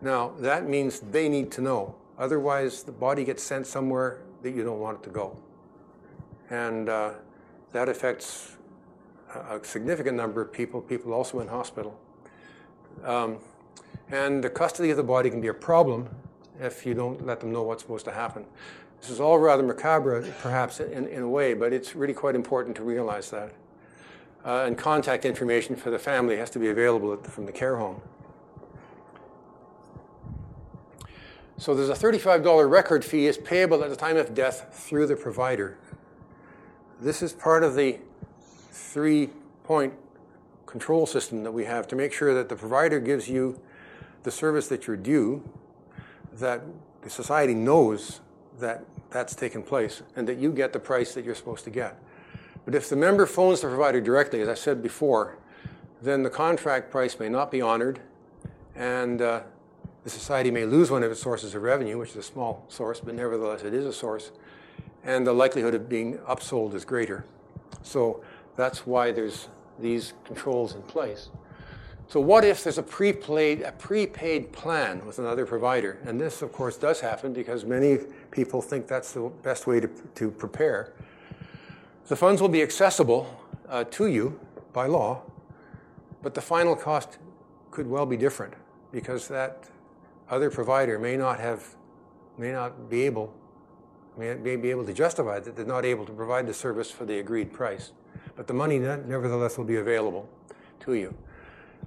Now, 0.00 0.32
that 0.38 0.68
means 0.68 1.00
they 1.00 1.28
need 1.28 1.50
to 1.52 1.60
know. 1.60 1.94
Otherwise, 2.18 2.82
the 2.82 2.92
body 2.92 3.24
gets 3.24 3.42
sent 3.42 3.66
somewhere 3.66 4.20
that 4.42 4.50
you 4.50 4.64
don't 4.64 4.80
want 4.80 5.00
it 5.00 5.04
to 5.04 5.10
go 5.10 5.36
and 6.50 6.88
uh, 6.88 7.10
that 7.72 7.88
affects 7.88 8.56
a 9.34 9.60
significant 9.62 10.16
number 10.16 10.40
of 10.40 10.52
people, 10.52 10.80
people 10.80 11.12
also 11.12 11.40
in 11.40 11.48
hospital. 11.48 11.98
Um, 13.04 13.38
and 14.10 14.42
the 14.42 14.50
custody 14.50 14.90
of 14.90 14.96
the 14.96 15.02
body 15.02 15.28
can 15.28 15.40
be 15.40 15.48
a 15.48 15.54
problem 15.54 16.08
if 16.60 16.86
you 16.86 16.94
don't 16.94 17.24
let 17.26 17.40
them 17.40 17.52
know 17.52 17.62
what's 17.62 17.82
supposed 17.82 18.06
to 18.06 18.12
happen. 18.12 18.46
This 19.00 19.10
is 19.10 19.20
all 19.20 19.38
rather 19.38 19.62
macabre, 19.62 20.22
perhaps, 20.40 20.80
in, 20.80 21.06
in 21.06 21.22
a 21.22 21.28
way, 21.28 21.54
but 21.54 21.72
it's 21.72 21.94
really 21.94 22.14
quite 22.14 22.34
important 22.34 22.74
to 22.76 22.82
realize 22.82 23.30
that. 23.30 23.52
Uh, 24.44 24.64
and 24.66 24.78
contact 24.78 25.24
information 25.24 25.76
for 25.76 25.90
the 25.90 25.98
family 25.98 26.36
has 26.38 26.48
to 26.50 26.58
be 26.58 26.68
available 26.68 27.16
from 27.18 27.44
the 27.44 27.52
care 27.52 27.76
home. 27.76 28.00
So 31.60 31.74
there's 31.74 31.88
a 31.88 31.92
$35 31.92 32.70
record 32.70 33.04
fee 33.04 33.26
is 33.26 33.36
payable 33.36 33.82
at 33.82 33.90
the 33.90 33.96
time 33.96 34.16
of 34.16 34.32
death 34.32 34.68
through 34.72 35.08
the 35.08 35.16
provider. 35.16 35.76
This 37.00 37.20
is 37.20 37.32
part 37.32 37.64
of 37.64 37.74
the 37.74 37.98
three 38.70 39.30
point 39.64 39.92
control 40.66 41.04
system 41.04 41.42
that 41.42 41.50
we 41.50 41.64
have 41.64 41.88
to 41.88 41.96
make 41.96 42.12
sure 42.12 42.32
that 42.32 42.48
the 42.48 42.54
provider 42.54 43.00
gives 43.00 43.28
you 43.28 43.60
the 44.22 44.30
service 44.30 44.68
that 44.68 44.86
you're 44.86 44.96
due, 44.96 45.42
that 46.34 46.62
the 47.02 47.10
society 47.10 47.54
knows 47.54 48.20
that 48.60 48.84
that's 49.10 49.34
taken 49.34 49.60
place, 49.60 50.02
and 50.14 50.28
that 50.28 50.38
you 50.38 50.52
get 50.52 50.72
the 50.72 50.78
price 50.78 51.12
that 51.14 51.24
you're 51.24 51.34
supposed 51.34 51.64
to 51.64 51.70
get. 51.70 52.00
But 52.66 52.76
if 52.76 52.88
the 52.88 52.96
member 52.96 53.26
phones 53.26 53.62
the 53.62 53.68
provider 53.68 54.00
directly, 54.00 54.42
as 54.42 54.48
I 54.48 54.54
said 54.54 54.80
before, 54.80 55.38
then 56.02 56.22
the 56.22 56.30
contract 56.30 56.92
price 56.92 57.18
may 57.18 57.28
not 57.28 57.50
be 57.50 57.60
honored, 57.60 57.98
and 58.76 59.20
uh, 59.20 59.40
the 60.08 60.14
society 60.18 60.50
may 60.50 60.64
lose 60.64 60.90
one 60.90 61.02
of 61.02 61.10
its 61.10 61.20
sources 61.20 61.54
of 61.54 61.62
revenue, 61.62 61.98
which 61.98 62.10
is 62.10 62.16
a 62.16 62.22
small 62.22 62.64
source, 62.68 62.98
but 62.98 63.14
nevertheless 63.14 63.62
it 63.62 63.74
is 63.74 63.84
a 63.84 63.92
source 63.92 64.30
and 65.04 65.26
the 65.26 65.32
likelihood 65.32 65.74
of 65.74 65.86
being 65.86 66.16
upsold 66.20 66.72
is 66.72 66.82
greater. 66.84 67.26
So 67.82 68.22
that's 68.56 68.86
why 68.86 69.12
there's 69.12 69.48
these 69.78 70.14
controls 70.24 70.74
in 70.74 70.82
place. 70.82 71.28
So 72.08 72.20
what 72.20 72.42
if 72.42 72.64
there's 72.64 72.78
a 72.78 72.82
prepaid, 72.82 73.60
a 73.60 73.72
prepaid 73.72 74.50
plan 74.50 75.04
with 75.04 75.18
another 75.18 75.44
provider? 75.44 75.98
And 76.06 76.18
this, 76.18 76.40
of 76.40 76.52
course, 76.52 76.78
does 76.78 77.00
happen 77.00 77.34
because 77.34 77.66
many 77.66 77.98
people 78.30 78.62
think 78.62 78.86
that's 78.86 79.12
the 79.12 79.30
best 79.42 79.66
way 79.66 79.78
to, 79.78 79.88
to 80.14 80.30
prepare. 80.30 80.94
The 82.06 82.16
funds 82.16 82.40
will 82.40 82.48
be 82.48 82.62
accessible 82.62 83.28
uh, 83.68 83.84
to 83.84 84.06
you 84.06 84.40
by 84.72 84.86
law, 84.86 85.20
but 86.22 86.34
the 86.34 86.40
final 86.40 86.74
cost 86.74 87.18
could 87.70 87.86
well 87.86 88.06
be 88.06 88.16
different 88.16 88.54
because 88.90 89.28
that 89.28 89.68
other 90.30 90.50
provider 90.50 90.98
may 90.98 91.16
not 91.16 91.40
have, 91.40 91.76
may 92.36 92.52
not 92.52 92.88
be 92.88 93.02
able 93.02 93.34
may 94.18 94.56
be 94.56 94.70
able 94.70 94.84
to 94.84 94.92
justify 94.92 95.38
that 95.38 95.54
they're 95.54 95.64
not 95.64 95.84
able 95.84 96.04
to 96.04 96.12
provide 96.12 96.44
the 96.44 96.52
service 96.52 96.90
for 96.90 97.04
the 97.04 97.20
agreed 97.20 97.52
price. 97.52 97.92
But 98.34 98.48
the 98.48 98.54
money 98.54 98.78
nevertheless 98.78 99.56
will 99.56 99.64
be 99.64 99.76
available 99.76 100.28
to 100.80 100.94
you. 100.94 101.14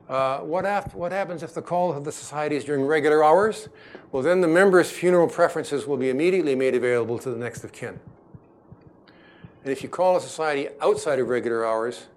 Uh, 0.07 0.39
what, 0.39 0.65
af- 0.65 0.95
what 0.95 1.12
happens 1.12 1.43
if 1.43 1.53
the 1.53 1.62
call 1.62 1.93
of 1.93 2.03
the 2.03 2.12
society 2.12 2.55
is 2.55 2.63
during 2.63 2.86
regular 2.86 3.24
hours? 3.24 3.69
Well, 4.12 4.24
then 4.24 4.41
the 4.41 4.48
member's 4.48 4.89
funeral 4.89 5.27
preferences 5.27 5.86
will 5.86 5.98
be 5.98 6.10
immediately 6.10 6.55
made 6.55 6.75
available 6.75 7.19
to 7.19 7.29
the 7.29 7.38
next 7.38 7.63
of 7.63 7.71
kin. 7.71 8.00
And 9.63 9.71
if 9.71 9.83
you 9.83 9.89
call 9.89 10.17
a 10.17 10.21
society 10.21 10.69
outside 10.81 11.19
of 11.19 11.29
regular 11.29 11.65
hours, 11.65 12.07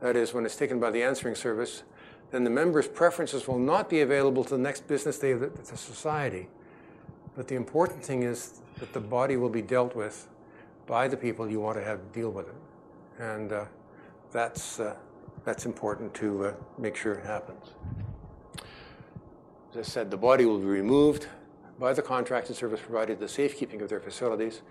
that 0.00 0.16
is, 0.16 0.34
when 0.34 0.44
it's 0.44 0.56
taken 0.56 0.78
by 0.78 0.90
the 0.90 1.02
answering 1.02 1.34
service, 1.34 1.82
then 2.34 2.42
the 2.42 2.50
member's 2.50 2.88
preferences 2.88 3.46
will 3.46 3.60
not 3.60 3.88
be 3.88 4.00
available 4.00 4.42
to 4.42 4.50
the 4.50 4.58
next 4.58 4.88
business 4.88 5.20
day 5.20 5.30
of 5.30 5.38
the, 5.38 5.46
the 5.46 5.76
society. 5.76 6.48
But 7.36 7.46
the 7.46 7.54
important 7.54 8.02
thing 8.02 8.24
is 8.24 8.60
that 8.80 8.92
the 8.92 9.00
body 9.00 9.36
will 9.36 9.48
be 9.48 9.62
dealt 9.62 9.94
with 9.94 10.26
by 10.88 11.06
the 11.06 11.16
people 11.16 11.48
you 11.48 11.60
want 11.60 11.78
to 11.78 11.84
have 11.84 12.12
deal 12.12 12.30
with 12.30 12.48
it. 12.48 12.54
And 13.20 13.52
uh, 13.52 13.66
that's, 14.32 14.80
uh, 14.80 14.96
that's 15.44 15.64
important 15.64 16.12
to 16.14 16.46
uh, 16.46 16.54
make 16.76 16.96
sure 16.96 17.12
it 17.12 17.24
happens. 17.24 17.66
As 19.70 19.78
I 19.78 19.82
said, 19.82 20.10
the 20.10 20.16
body 20.16 20.44
will 20.44 20.58
be 20.58 20.66
removed 20.66 21.28
by 21.78 21.92
the 21.92 22.02
contracted 22.02 22.56
service 22.56 22.80
provider 22.80 23.14
to 23.14 23.20
the 23.20 23.28
safekeeping 23.28 23.80
of 23.80 23.88
their 23.88 24.00
facilities, 24.00 24.62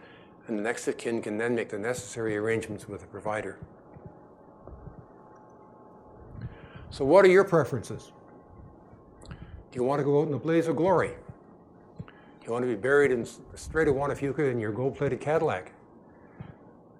and 0.47 0.59
the 0.59 0.63
next 0.63 0.85
of 0.89 0.97
kin 0.97 1.21
can 1.21 1.37
then 1.37 1.55
make 1.55 1.69
the 1.69 1.79
necessary 1.79 2.35
arrangements 2.35 2.89
with 2.89 2.99
the 2.99 3.07
provider. 3.07 3.57
So, 6.93 7.03
what 7.03 7.25
are 7.25 7.29
your 7.29 7.43
preferences? 7.43 8.11
Do 9.27 9.35
you 9.73 9.83
want 9.83 9.99
to 9.99 10.03
go 10.03 10.21
out 10.21 10.27
in 10.27 10.33
a 10.35 10.37
blaze 10.37 10.67
of 10.67 10.75
glory? 10.75 11.13
Do 11.97 12.45
you 12.45 12.51
want 12.51 12.61
to 12.61 12.67
be 12.67 12.75
buried 12.75 13.09
in 13.09 13.23
the 13.23 13.57
Strait 13.57 13.87
of 13.87 13.95
Juan 13.95 14.11
de 14.11 14.15
Fuca 14.15 14.51
in 14.51 14.59
your 14.59 14.71
gold 14.71 14.95
plated 14.95 15.19
Cadillac? 15.19 15.71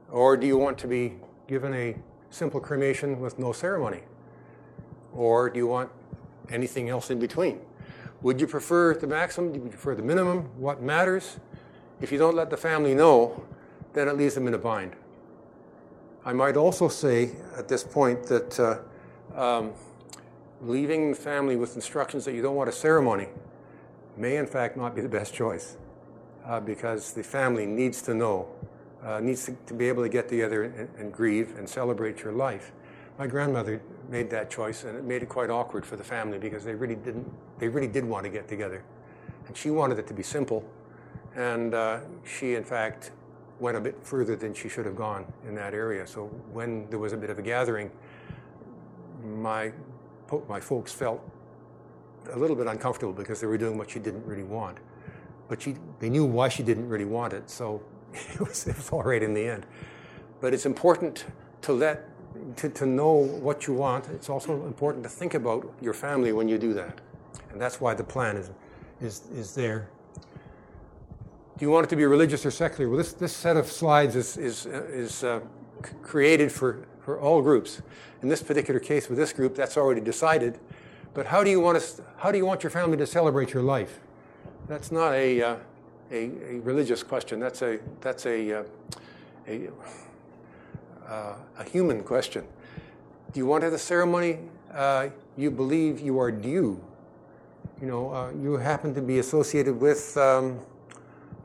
Or 0.09 0.35
do 0.35 0.47
you 0.47 0.57
want 0.57 0.79
to 0.79 0.88
be 0.88 1.17
given 1.47 1.75
a 1.75 1.95
simple 2.31 2.59
cremation 2.59 3.19
with 3.19 3.38
no 3.38 3.51
ceremony? 3.51 4.01
Or 5.13 5.47
do 5.47 5.59
you 5.59 5.67
want 5.67 5.91
anything 6.50 6.89
else 6.89 7.12
in 7.12 7.19
between? 7.19 7.59
Would 8.23 8.41
you 8.41 8.47
prefer 8.47 8.95
the 8.95 9.05
maximum? 9.05 9.53
Do 9.53 9.59
you 9.59 9.69
prefer 9.69 9.93
the 9.93 10.01
minimum? 10.01 10.50
What 10.57 10.81
matters? 10.81 11.38
If 12.01 12.12
you 12.12 12.17
don't 12.17 12.35
let 12.35 12.50
the 12.50 12.57
family 12.57 12.95
know, 12.95 13.45
then 13.93 14.07
it 14.07 14.17
leaves 14.17 14.33
them 14.33 14.47
in 14.47 14.55
a 14.55 14.57
bind. 14.57 14.95
I 16.25 16.33
might 16.33 16.57
also 16.57 16.88
say 16.88 17.33
at 17.55 17.67
this 17.67 17.83
point 17.83 18.23
that 18.23 18.59
uh, 18.59 18.79
um, 19.36 19.74
leaving 20.62 21.12
the 21.12 21.16
family 21.16 21.56
with 21.56 21.75
instructions 21.75 22.25
that 22.25 22.34
you 22.34 22.42
don't 22.42 22.56
want 22.56 22.70
a 22.70 22.74
ceremony 22.74 23.28
may 24.16 24.38
in 24.38 24.46
fact 24.46 24.78
not 24.78 24.96
be 24.96 25.02
the 25.02 25.10
best 25.10 25.34
choice 25.34 25.78
uh, 26.46 26.60
because 26.60 27.13
the 27.13 27.24
family 27.24 27.66
needs 27.66 28.02
to 28.02 28.13
know, 28.13 28.48
uh, 29.04 29.20
needs 29.20 29.46
to, 29.46 29.58
to, 29.66 29.74
be 29.74 29.88
able 29.88 30.04
to 30.04 30.10
get 30.10 30.28
together 30.28 30.63
and, 30.63 30.90
and, 30.98 31.13
grieve 31.13 31.58
and 31.58 31.68
celebrate 31.68 32.22
your 32.22 32.34
life. 32.34 32.72
my 33.18 33.28
grandmother 33.28 33.82
made 34.10 34.30
that 34.30 34.50
choice, 34.50 34.84
and 34.84 34.98
it 34.98 35.04
made 35.04 35.24
it 35.24 35.30
quite 35.30 35.50
awkward 35.50 35.86
for 35.86 35.96
the 35.96 36.04
family 36.04 36.38
because 36.38 36.63
they 36.63 36.75
really 36.75 36.96
didn't. 36.96 37.32
They 37.60 37.68
really 37.70 37.88
did 37.88 38.04
want 38.04 38.25
to 38.25 38.30
get 38.30 38.48
together, 38.48 38.84
and 39.48 39.56
she 39.56 39.70
wanted 39.72 40.00
it 40.00 40.08
to 40.08 40.13
be 40.13 40.24
simple, 40.24 40.63
and 41.36 41.74
uh, 41.74 42.00
she, 42.25 42.56
in 42.56 42.63
fact, 42.63 43.12
went 43.60 43.78
a 43.78 43.80
bit 43.80 43.98
further 44.02 44.36
than 44.36 44.54
she 44.54 44.68
should 44.68 44.86
have 44.86 44.96
gone 44.96 45.25
in 45.48 45.56
that 45.56 45.74
area. 45.74 46.06
So 46.06 46.25
when 46.52 46.90
there 46.90 47.00
was 47.00 47.13
a 47.13 47.18
bit 47.18 47.30
of 47.30 47.40
a 47.40 47.42
gathering, 47.42 47.92
my 49.24 49.72
my 50.48 50.60
folks 50.60 50.92
felt 50.92 51.22
a 52.32 52.38
little 52.38 52.56
bit 52.56 52.68
uncomfortable 52.68 53.13
because 53.13 53.42
they 53.42 53.48
were 53.48 53.58
doing 53.58 53.77
what 53.77 53.92
she 53.92 54.00
didn't 54.00 54.25
really 54.25 54.44
want, 54.44 54.77
but 55.48 55.62
she 55.62 55.75
they 56.00 56.10
knew 56.10 56.25
why 56.25 56.50
she 56.50 56.63
didn't 56.63 56.88
really 56.89 57.06
want 57.06 57.34
it, 57.34 57.50
so 57.50 57.82
it 58.13 58.39
was, 58.39 58.68
it 58.68 58.75
was 58.75 58.89
all 58.89 59.03
right 59.03 59.24
in 59.24 59.34
the 59.34 59.46
end. 59.46 59.65
But 60.42 60.53
it's 60.53 60.65
important 60.65 61.25
to 61.62 61.74
let 61.74 62.10
to, 62.58 62.70
to 62.70 62.86
know 62.86 63.13
what 63.13 63.68
you 63.68 63.74
want. 63.74 64.08
It's 64.10 64.30
also 64.30 64.65
important 64.65 65.03
to 65.03 65.10
think 65.10 65.34
about 65.34 65.72
your 65.82 65.94
family 65.94 66.32
when 66.32 66.48
you 66.48 66.58
do 66.58 66.74
that, 66.74 67.00
and 67.51 67.62
that's 67.62 67.80
why 67.80 67.94
the 67.94 68.03
plan 68.03 68.38
is 68.38 68.51
is 69.01 69.22
is 69.36 69.56
there. 69.56 69.89
Do 71.58 71.65
you 71.65 71.72
want 71.72 71.86
it 71.86 71.89
to 71.92 71.96
be 71.96 72.06
religious 72.06 72.46
or 72.46 72.51
secular? 72.51 72.89
Well, 72.89 72.98
this, 72.98 73.13
this 73.13 73.32
set 73.32 73.58
of 73.58 73.72
slides 73.72 74.15
is, 74.15 74.38
is, 74.38 74.65
uh, 74.65 74.84
is 74.89 75.24
uh, 75.24 75.39
created 76.02 76.52
for, 76.52 76.86
for 77.02 77.20
all 77.20 77.42
groups. 77.42 77.82
In 78.22 78.30
this 78.30 78.42
particular 78.42 78.80
case, 78.80 79.10
with 79.10 79.18
this 79.18 79.34
group, 79.34 79.56
that's 79.56 79.78
already 79.78 80.02
decided. 80.02 80.60
But 81.13 81.28
how 81.28 81.44
do 81.44 81.50
you 81.50 81.60
want, 81.60 81.80
to, 81.80 82.04
how 82.18 82.32
do 82.32 82.38
you 82.38 82.46
want 82.46 82.63
your 82.63 82.70
family 82.70 82.98
to 82.98 83.06
celebrate 83.06 83.54
your 83.54 83.63
life? 83.63 84.00
That's 84.68 84.92
not 84.92 85.13
a, 85.13 85.42
uh, 85.42 85.56
a, 86.12 86.16
a, 86.16 86.60
religious 86.62 87.04
question. 87.04 87.40
That's 87.40 87.62
a, 87.62 87.80
that's 88.02 88.25
a, 88.25 88.60
uh, 88.60 88.63
a, 89.48 89.70
uh, 91.08 91.36
a 91.60 91.63
human 91.66 92.04
question. 92.04 92.46
Do 93.34 93.40
you 93.40 93.46
want 93.46 93.62
to 93.62 93.66
have 93.66 93.74
a 93.74 93.80
ceremony 93.80 94.40
uh, 94.74 95.10
you 95.38 95.52
believe 95.52 96.00
you 96.00 96.20
are 96.20 96.32
due? 96.32 96.82
You 97.82 97.88
know, 97.88 98.32
you 98.42 98.54
happen 98.54 98.94
to 98.96 99.02
be 99.02 99.20
associated 99.20 99.80
with. 99.80 100.16
Um, 100.18 100.60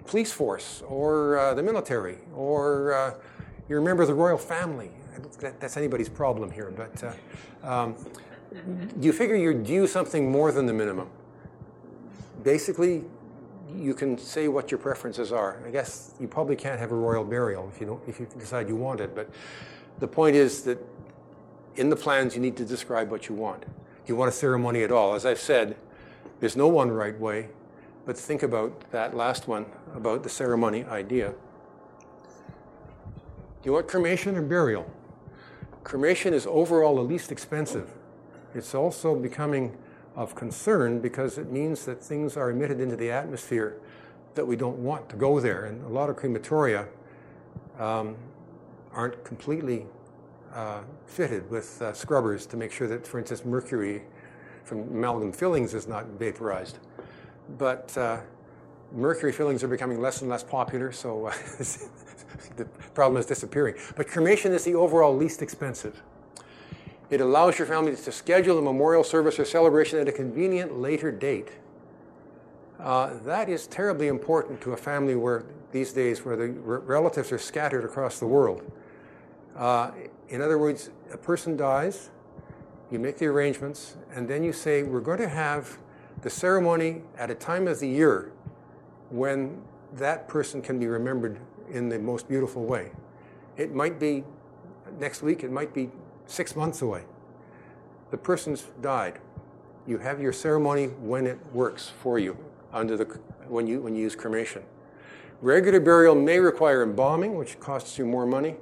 police 0.09 0.33
force 0.33 0.83
or 0.89 1.39
uh, 1.39 1.55
the 1.55 1.63
military 1.63 2.17
or 2.35 3.15
uh, 3.69 3.71
you're 3.71 3.81
a 3.81 3.83
member 3.83 4.03
of 4.03 4.09
the 4.09 4.15
royal 4.15 4.39
family. 4.39 4.91
That, 5.41 5.61
that's 5.61 5.77
anybody's 5.77 6.09
problem 6.09 6.51
here, 6.51 6.73
but 6.75 7.05
uh, 7.05 7.69
um, 7.69 7.97
you 9.01 9.13
figure 9.13 9.37
you're 9.37 9.55
due 9.55 9.87
something 9.87 10.31
more 10.31 10.53
than 10.53 10.67
the 10.67 10.73
minimum. 10.73 11.09
Basically, 12.43 13.05
you 13.77 13.95
can 13.95 14.17
say 14.17 14.49
what 14.49 14.71
your 14.71 14.79
preferences 14.79 15.33
are. 15.33 15.61
I 15.67 15.71
guess 15.71 16.15
you 16.21 16.29
probably 16.29 16.57
can't 16.57 16.79
have 16.79 16.93
a 16.93 16.95
royal 16.95 17.25
burial 17.25 17.71
if 17.73 17.81
you 17.81 17.87
don't 17.87 18.09
if 18.09 18.19
you 18.19 18.27
decide 18.39 18.69
you 18.69 18.77
want 18.77 19.01
it, 19.01 19.15
but 19.15 19.29
the 19.99 20.09
point 20.09 20.37
is 20.37 20.63
that 20.63 20.79
in 21.77 21.91
the 21.91 21.97
plans 21.97 22.35
you 22.35 22.41
need 22.41 22.57
to 22.57 22.65
describe 22.65 23.11
what 23.11 23.29
you 23.29 23.35
want. 23.35 23.65
You 24.07 24.17
want 24.17 24.31
a 24.31 24.33
ceremony 24.33 24.83
at 24.83 24.91
all? 24.91 25.15
As 25.15 25.27
I've 25.27 25.39
said, 25.39 25.77
there's 26.41 26.57
no 26.57 26.69
one 26.69 26.91
right 26.91 27.19
way. 27.19 27.49
But 28.07 28.17
think 28.17 28.43
about 28.43 28.91
that 28.91 29.15
last 29.15 29.49
one, 29.49 29.67
about 29.95 30.23
the 30.23 30.31
ceremony 30.31 30.85
idea. 30.85 31.35
Do 33.63 33.71
you 33.71 33.73
want 33.73 33.89
cremation 33.89 34.37
or 34.37 34.43
burial? 34.43 34.91
Cremation 35.85 36.35
is 36.35 36.47
overall 36.47 36.97
the 36.97 37.03
least 37.03 37.33
expensive. 37.33 37.91
It's 38.55 38.75
also 38.75 39.15
becoming 39.15 39.77
of 40.17 40.35
concern 40.35 41.01
because 41.01 41.39
it 41.39 41.51
means 41.51 41.85
that 41.85 42.03
things 42.03 42.37
are 42.37 42.51
emitted 42.51 42.81
into 42.81 42.97
the 42.97 43.11
atmosphere 43.11 43.79
that 44.35 44.47
we 44.47 44.57
don't 44.57 44.79
want 44.79 45.09
to 45.09 45.17
go 45.17 45.41
there. 45.41 45.67
And 45.67 45.85
a 45.85 45.89
lot 45.89 46.11
of 46.11 46.17
crematoria 46.17 46.87
um, 47.79 48.17
aren't 48.93 49.25
completely 49.25 49.87
uh, 50.55 50.81
fitted 51.07 51.51
with 51.51 51.81
uh, 51.83 51.93
scrubbers 51.93 52.47
to 52.47 52.57
make 52.57 52.73
sure 52.73 52.89
that, 52.89 53.07
for 53.07 53.19
instance, 53.19 53.45
mercury 53.45 54.03
from 54.65 54.81
amalgam 54.83 55.33
fillings 55.33 55.75
is 55.75 55.87
not 55.87 56.07
vaporized 56.19 56.79
but 57.57 57.97
uh, 57.97 58.19
mercury 58.93 59.33
fillings 59.33 59.63
are 59.63 59.69
becoming 59.69 60.01
less 60.01 60.21
and 60.21 60.31
less 60.31 60.43
popular, 60.43 60.93
so 60.93 61.27
uh, 61.27 61.35
the 62.57 62.65
problem 62.95 63.19
is 63.19 63.27
disappearing. 63.27 63.75
But 63.97 64.09
cremation 64.09 64.53
is 64.53 64.65
the 64.65 64.75
overall 64.75 65.17
least 65.17 65.43
expensive. 65.43 66.03
It 67.11 67.21
allows 67.21 67.59
your 67.59 67.67
family 67.67 67.97
to 67.97 68.13
schedule 68.13 68.59
a 68.59 68.63
memorial 68.63 69.03
service 69.03 69.39
or 69.39 69.45
celebration 69.45 69.99
at 69.99 70.09
a 70.09 70.13
convenient 70.13 70.79
later 70.79 71.11
date. 71.11 71.49
Uh, 72.79 73.15
that 73.25 73.49
is 73.49 73.67
terribly 73.67 74.09
important 74.09 74.61
to 74.61 74.73
a 74.73 74.77
family 74.77 75.15
where 75.15 75.45
these 75.73 75.93
days 75.93 76.25
where 76.25 76.37
the 76.37 76.49
relatives 76.49 77.33
are 77.33 77.39
scattered 77.39 77.85
across 77.85 78.19
the 78.19 78.27
world. 78.27 78.71
Uh, 79.57 79.91
in 80.29 80.41
other 80.41 80.59
words, 80.59 80.91
a 81.13 81.17
person 81.17 81.57
dies, 81.57 82.11
you 82.91 82.99
make 82.99 83.19
the 83.19 83.27
arrangements, 83.27 83.97
and 84.15 84.29
then 84.29 84.43
you 84.45 84.53
say, 84.53 84.83
we're 84.83 85.01
going 85.01 85.19
to 85.19 85.29
have 85.29 85.79
the 86.23 86.31
ceremony 86.31 87.03
at 87.17 87.31
a 87.31 87.35
time 87.35 87.67
of 87.67 87.81
the 87.81 87.89
year 87.89 88.33
when 89.11 89.61
that 89.95 90.29
person 90.29 90.63
can 90.63 90.79
be 90.79 90.87
remembered 90.87 91.41
in 91.71 91.89
the 91.89 91.99
most 91.99 92.29
beautiful 92.29 92.65
way. 92.65 92.91
It 93.57 93.75
might 93.75 93.99
be 93.99 94.25
next 94.99 95.23
week, 95.23 95.45
it 95.45 95.51
might 95.51 95.75
be 95.75 95.91
six 96.27 96.57
months 96.57 96.83
away. 96.83 97.05
The 98.11 98.17
person's 98.17 98.63
died. 98.81 99.19
You 99.87 99.99
have 99.99 100.21
your 100.21 100.33
ceremony 100.33 100.87
when 100.87 101.27
it 101.27 101.39
works 101.53 101.91
for 102.03 102.19
you 102.19 102.37
under 102.73 102.97
the, 102.97 103.05
when, 103.49 103.67
you, 103.67 103.81
when 103.81 103.95
you 103.95 104.03
use 104.03 104.15
cremation. 104.15 104.63
Regular 105.41 105.81
burial 105.81 106.15
may 106.15 106.39
require 106.39 106.83
embalming, 106.83 107.37
which 107.37 107.61
costs 107.61 107.99
you 107.99 108.05
more 108.05 108.27
money, 108.27 108.57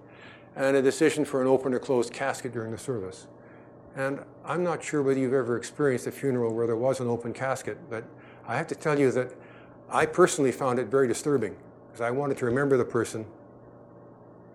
and 0.54 0.76
a 0.76 0.82
decision 0.82 1.24
for 1.24 1.40
an 1.40 1.48
open 1.48 1.74
or 1.74 1.78
closed 1.78 2.12
casket 2.12 2.52
during 2.52 2.70
the 2.70 2.78
service. 2.78 3.26
And 3.96 4.20
I'm 4.44 4.62
not 4.62 4.84
sure 4.84 5.02
whether 5.02 5.18
you've 5.18 5.32
ever 5.32 5.56
experienced 5.56 6.06
a 6.06 6.12
funeral 6.12 6.52
where 6.52 6.66
there 6.66 6.76
was 6.76 7.00
an 7.00 7.08
open 7.08 7.32
casket, 7.32 7.78
but 7.88 8.04
I 8.46 8.56
have 8.56 8.66
to 8.68 8.74
tell 8.74 8.98
you 8.98 9.10
that 9.12 9.32
I 9.90 10.06
personally 10.06 10.52
found 10.52 10.78
it 10.78 10.88
very 10.88 11.08
disturbing 11.08 11.56
because 11.96 12.06
I 12.06 12.10
wanted 12.10 12.36
to 12.36 12.44
remember 12.44 12.76
the 12.76 12.84
person 12.84 13.24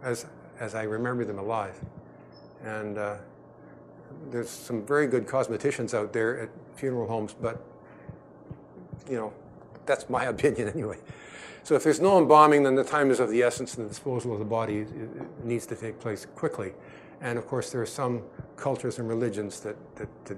as, 0.04 0.28
as 0.60 0.76
I 0.76 0.84
remember 0.84 1.26
them 1.26 1.40
alive. 1.40 1.74
And 2.64 3.00
uh, 3.00 3.16
there's 4.30 4.48
some 4.48 4.86
very 4.86 5.08
good 5.08 5.26
cosmeticians 5.26 5.96
out 5.96 6.14
there 6.14 6.40
at 6.40 6.50
funeral 6.76 7.08
homes, 7.08 7.34
but 7.34 7.66
you 9.10 9.16
know, 9.16 9.34
that's 9.88 10.08
my 10.08 10.26
opinion 10.36 10.70
anyway. 10.70 11.00
So 11.64 11.74
if 11.74 11.84
there's 11.84 12.00
no 12.00 12.20
embalming, 12.20 12.62
then 12.62 12.76
the 12.76 12.84
time 12.84 13.10
is 13.10 13.20
of 13.20 13.32
the 13.32 13.42
essence, 13.42 13.74
and 13.74 13.86
the 13.86 13.90
disposal 13.90 14.34
of 14.34 14.38
the 14.38 14.46
body 14.46 14.86
needs 15.44 15.66
to 15.66 15.76
take 15.76 16.00
place 16.00 16.28
quickly. 16.36 16.74
And 17.22 17.40
of 17.40 17.48
course, 17.48 17.72
there 17.72 17.82
are 17.82 17.88
some 17.88 18.22
cultures 18.56 19.00
and 19.00 19.10
religions 19.10 19.62
that, 19.62 19.76
that, 19.96 20.26
that 20.26 20.38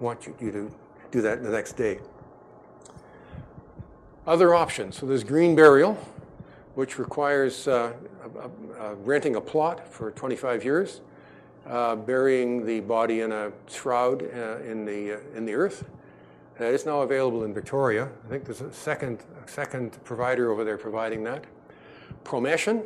want 0.00 0.26
you, 0.26 0.34
you 0.40 0.50
to 0.52 0.74
do 1.10 1.20
that 1.20 1.42
the 1.42 1.50
next 1.50 1.74
day. 1.74 1.98
Other 4.26 4.54
options. 4.54 4.96
So 4.96 5.04
there's 5.04 5.22
green 5.22 5.54
burial, 5.54 5.98
which 6.74 6.98
requires 6.98 7.68
uh, 7.68 7.92
renting 9.02 9.36
a 9.36 9.40
plot 9.40 9.88
for 9.88 10.10
25 10.10 10.64
years, 10.64 11.00
uh, 11.66 11.96
burying 11.96 12.66
the 12.66 12.80
body 12.80 13.20
in 13.20 13.32
a 13.32 13.52
shroud 13.68 14.22
uh, 14.22 14.58
in, 14.58 14.84
the, 14.84 15.14
uh, 15.14 15.36
in 15.36 15.44
the 15.44 15.54
earth. 15.54 15.84
Is 16.60 16.86
now 16.86 17.00
available 17.00 17.42
in 17.42 17.52
Victoria. 17.52 18.08
I 18.24 18.28
think 18.28 18.44
there's 18.44 18.60
a 18.60 18.72
second, 18.72 19.24
a 19.44 19.48
second 19.50 19.98
provider 20.04 20.52
over 20.52 20.62
there 20.62 20.78
providing 20.78 21.24
that. 21.24 21.44
Promession, 22.22 22.84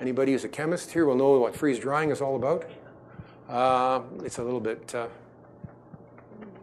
Anybody 0.00 0.32
who's 0.32 0.44
a 0.44 0.48
chemist 0.48 0.92
here 0.92 1.04
will 1.04 1.14
know 1.14 1.38
what 1.38 1.54
freeze 1.54 1.78
drying 1.78 2.10
is 2.10 2.22
all 2.22 2.36
about. 2.36 2.64
Uh, 3.50 4.00
it's 4.24 4.38
a 4.38 4.42
little 4.42 4.60
bit, 4.60 4.94
uh, 4.94 5.08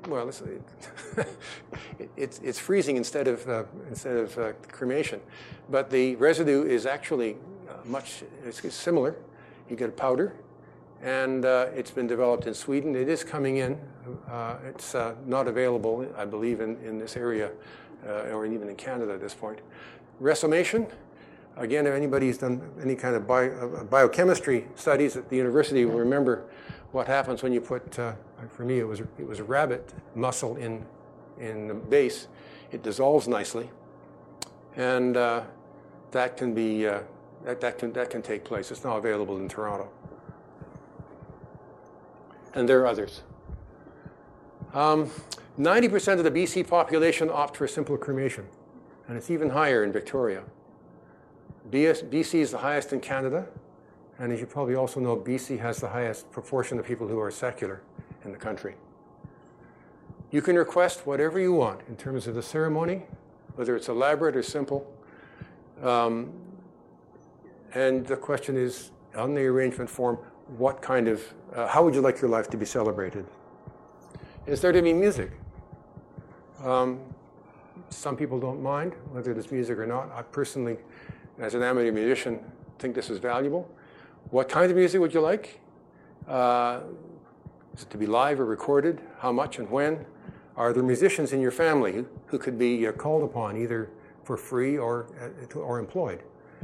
well, 0.08 0.30
it's, 0.30 0.41
it, 2.00 2.10
it's, 2.15 2.39
it's, 2.39 2.60
freezing 2.60 2.98
instead 2.98 3.28
of, 3.28 3.48
uh, 3.48 3.63
instead 3.89 4.17
of 4.17 4.38
uh, 4.38 4.54
cremation. 4.72 5.20
But 5.70 5.89
the 5.89 6.15
residue 6.15 6.63
is 6.63 6.86
actually 6.86 7.38
uh, 7.70 7.74
much 7.86 8.24
it's 8.46 8.74
similar. 8.74 9.15
You 9.70 9.76
get 9.76 9.89
a 9.89 9.93
powder, 9.93 10.34
and 11.02 11.46
uh, 11.46 11.67
it's 11.76 11.91
been 11.91 12.08
developed 12.08 12.48
in 12.48 12.54
Sweden. 12.54 12.96
It 12.96 13.10
is 13.10 13.24
coming 13.24 13.58
in. 13.58 13.78
it's 14.65 14.96
not 15.26 15.48
available, 15.48 16.08
I 16.17 16.26
believe, 16.26 16.62
in, 16.62 16.78
in 16.78 16.98
this 16.98 17.17
area 17.17 17.52
or 18.32 18.46
even 18.46 18.70
in 18.70 18.76
Canada 18.76 19.13
at 19.13 19.22
this 19.22 19.34
point. 19.34 19.60
Resomation 20.22 20.89
Again, 21.58 21.88
if 21.88 21.93
anybody's 21.93 22.38
done 22.38 22.62
any 22.84 22.96
kind 22.96 23.15
of 23.15 23.26
bio, 23.26 23.50
uh, 23.50 23.84
biochemistry 23.86 24.67
studies 24.76 25.17
at 25.17 25.28
the 25.28 25.36
university 25.36 25.86
will 25.86 25.98
remember 25.98 26.46
what 26.91 27.08
happens 27.08 27.41
when 27.41 27.52
you 27.52 27.62
put, 27.62 27.98
uh, 27.98 28.13
for 28.50 28.63
me, 28.63 28.80
it 28.80 28.88
was, 28.88 29.00
it 29.00 29.28
was 29.28 29.39
a 29.39 29.43
rabbit 29.43 29.93
muscle 30.15 30.56
in, 30.58 30.86
in 31.39 31.67
the 31.67 31.73
base. 31.73 32.28
It 32.71 32.84
dissolves 32.84 33.28
nicely. 33.28 33.69
And 34.76 35.17
uh, 35.17 35.43
that, 36.12 36.38
can 36.38 36.54
be, 36.54 36.88
uh, 36.88 37.02
that, 37.43 37.62
that, 37.62 37.80
can, 37.80 37.93
that 37.93 38.10
can 38.10 38.21
take 38.21 38.43
place. 38.43 38.71
It's 38.71 38.84
now 38.84 38.97
available 38.97 39.38
in 39.38 39.50
Toronto. 39.50 39.89
And 42.54 42.67
there 42.67 42.80
are 42.82 42.88
others. 42.88 43.21
Um, 44.73 45.10
90% 45.60 46.19
of 46.19 46.23
the 46.23 46.32
BC 46.32 46.67
population 46.67 47.30
opt 47.32 47.58
for 47.58 47.67
simple 47.67 47.97
cremation, 47.97 48.47
and 49.08 49.17
it's 49.17 49.32
even 49.32 49.50
higher 49.50 49.84
in 49.84 49.91
Victoria. 49.91 50.43
BC 51.71 52.36
is 52.36 52.52
the 52.52 52.60
highest 52.60 52.93
in 52.93 53.00
Canada, 53.00 53.47
And 54.19 54.32
as 54.32 54.39
you 54.39 54.45
probably 54.45 54.76
also 54.76 55.00
know, 55.00 55.15
BC 55.15 55.60
has 55.60 55.80
the 55.80 55.89
highest 55.89 56.32
proportion 56.32 56.80
of 56.80 56.86
people 56.86 57.08
who 57.08 57.19
are 57.19 57.32
secular 57.32 57.82
in 58.27 58.33
the 58.33 58.37
country. 58.37 58.75
You 60.29 60.41
can 60.41 60.55
request 60.55 61.07
whatever 61.07 61.39
you 61.39 61.53
want 61.53 61.81
in 61.87 61.95
terms 61.95 62.27
of 62.27 62.35
the 62.35 62.43
ceremony, 62.43 63.03
whether 63.55 63.75
it's 63.75 63.87
elaborate 63.87 64.35
or 64.35 64.43
simple. 64.43 64.93
Um, 65.81 66.33
and 67.73 68.05
the 68.05 68.17
question 68.17 68.57
is 68.57 68.91
on 69.15 69.33
the 69.33 69.45
arrangement 69.45 69.89
form, 69.89 70.17
what 70.57 70.81
kind 70.81 71.07
of, 71.07 71.23
uh, 71.55 71.67
how 71.67 71.83
would 71.83 71.95
you 71.95 72.01
like 72.01 72.21
your 72.21 72.29
life 72.29 72.49
to 72.49 72.57
be 72.57 72.65
celebrated? 72.65 73.25
Is 74.45 74.61
there 74.61 74.71
to 74.71 74.81
be 74.81 74.93
music? 74.93 75.31
Um, 76.63 76.99
some 77.89 78.17
people 78.17 78.39
don't 78.39 78.61
mind 78.61 78.93
whether 79.11 79.33
there's 79.33 79.51
music 79.51 79.77
or 79.77 79.87
not. 79.87 80.11
I 80.13 80.21
personally, 80.21 80.77
as 81.39 81.53
an 81.53 81.63
amateur 81.63 81.91
musician, 81.91 82.39
think 82.79 82.95
this 82.95 83.09
is 83.09 83.19
valuable. 83.19 83.69
What 84.29 84.49
kind 84.49 84.69
of 84.69 84.77
music 84.77 84.99
would 84.99 85.13
you 85.13 85.21
like? 85.21 85.59
Uh, 86.27 86.81
is 87.77 87.83
it 87.83 87.91
to 87.91 87.97
be 87.97 88.07
live 88.07 88.39
or 88.39 88.45
recorded? 88.45 88.99
How 89.19 89.31
much 89.31 89.59
and 89.59 89.69
when? 89.69 90.03
Are 90.55 90.73
there 90.73 90.81
musicians 90.81 91.31
in 91.31 91.39
your 91.39 91.51
family 91.51 92.05
who, 92.25 92.39
could 92.39 92.57
be 92.57 92.87
uh, 92.87 92.91
called 92.91 93.23
upon 93.23 93.55
either 93.55 93.91
for 94.23 94.35
free 94.35 94.79
or, 94.79 95.05
uh, 95.21 95.59
or 95.59 95.77
employed? 95.77 96.23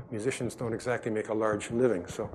Musicians 0.09 0.55
don't 0.55 0.73
exactly 0.73 1.11
make 1.11 1.29
a 1.29 1.33
large 1.33 1.69
living, 1.69 2.07
so 2.07 2.29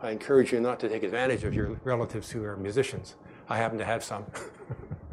I 0.00 0.12
encourage 0.12 0.52
you 0.52 0.60
not 0.60 0.78
to 0.80 0.88
take 0.88 1.02
advantage 1.02 1.42
of 1.42 1.52
your 1.52 1.80
relatives 1.82 2.30
who 2.30 2.44
are 2.44 2.56
musicians. 2.56 3.16
I 3.48 3.56
happen 3.56 3.76
to 3.78 3.84
have 3.84 4.04
some. 4.04 4.24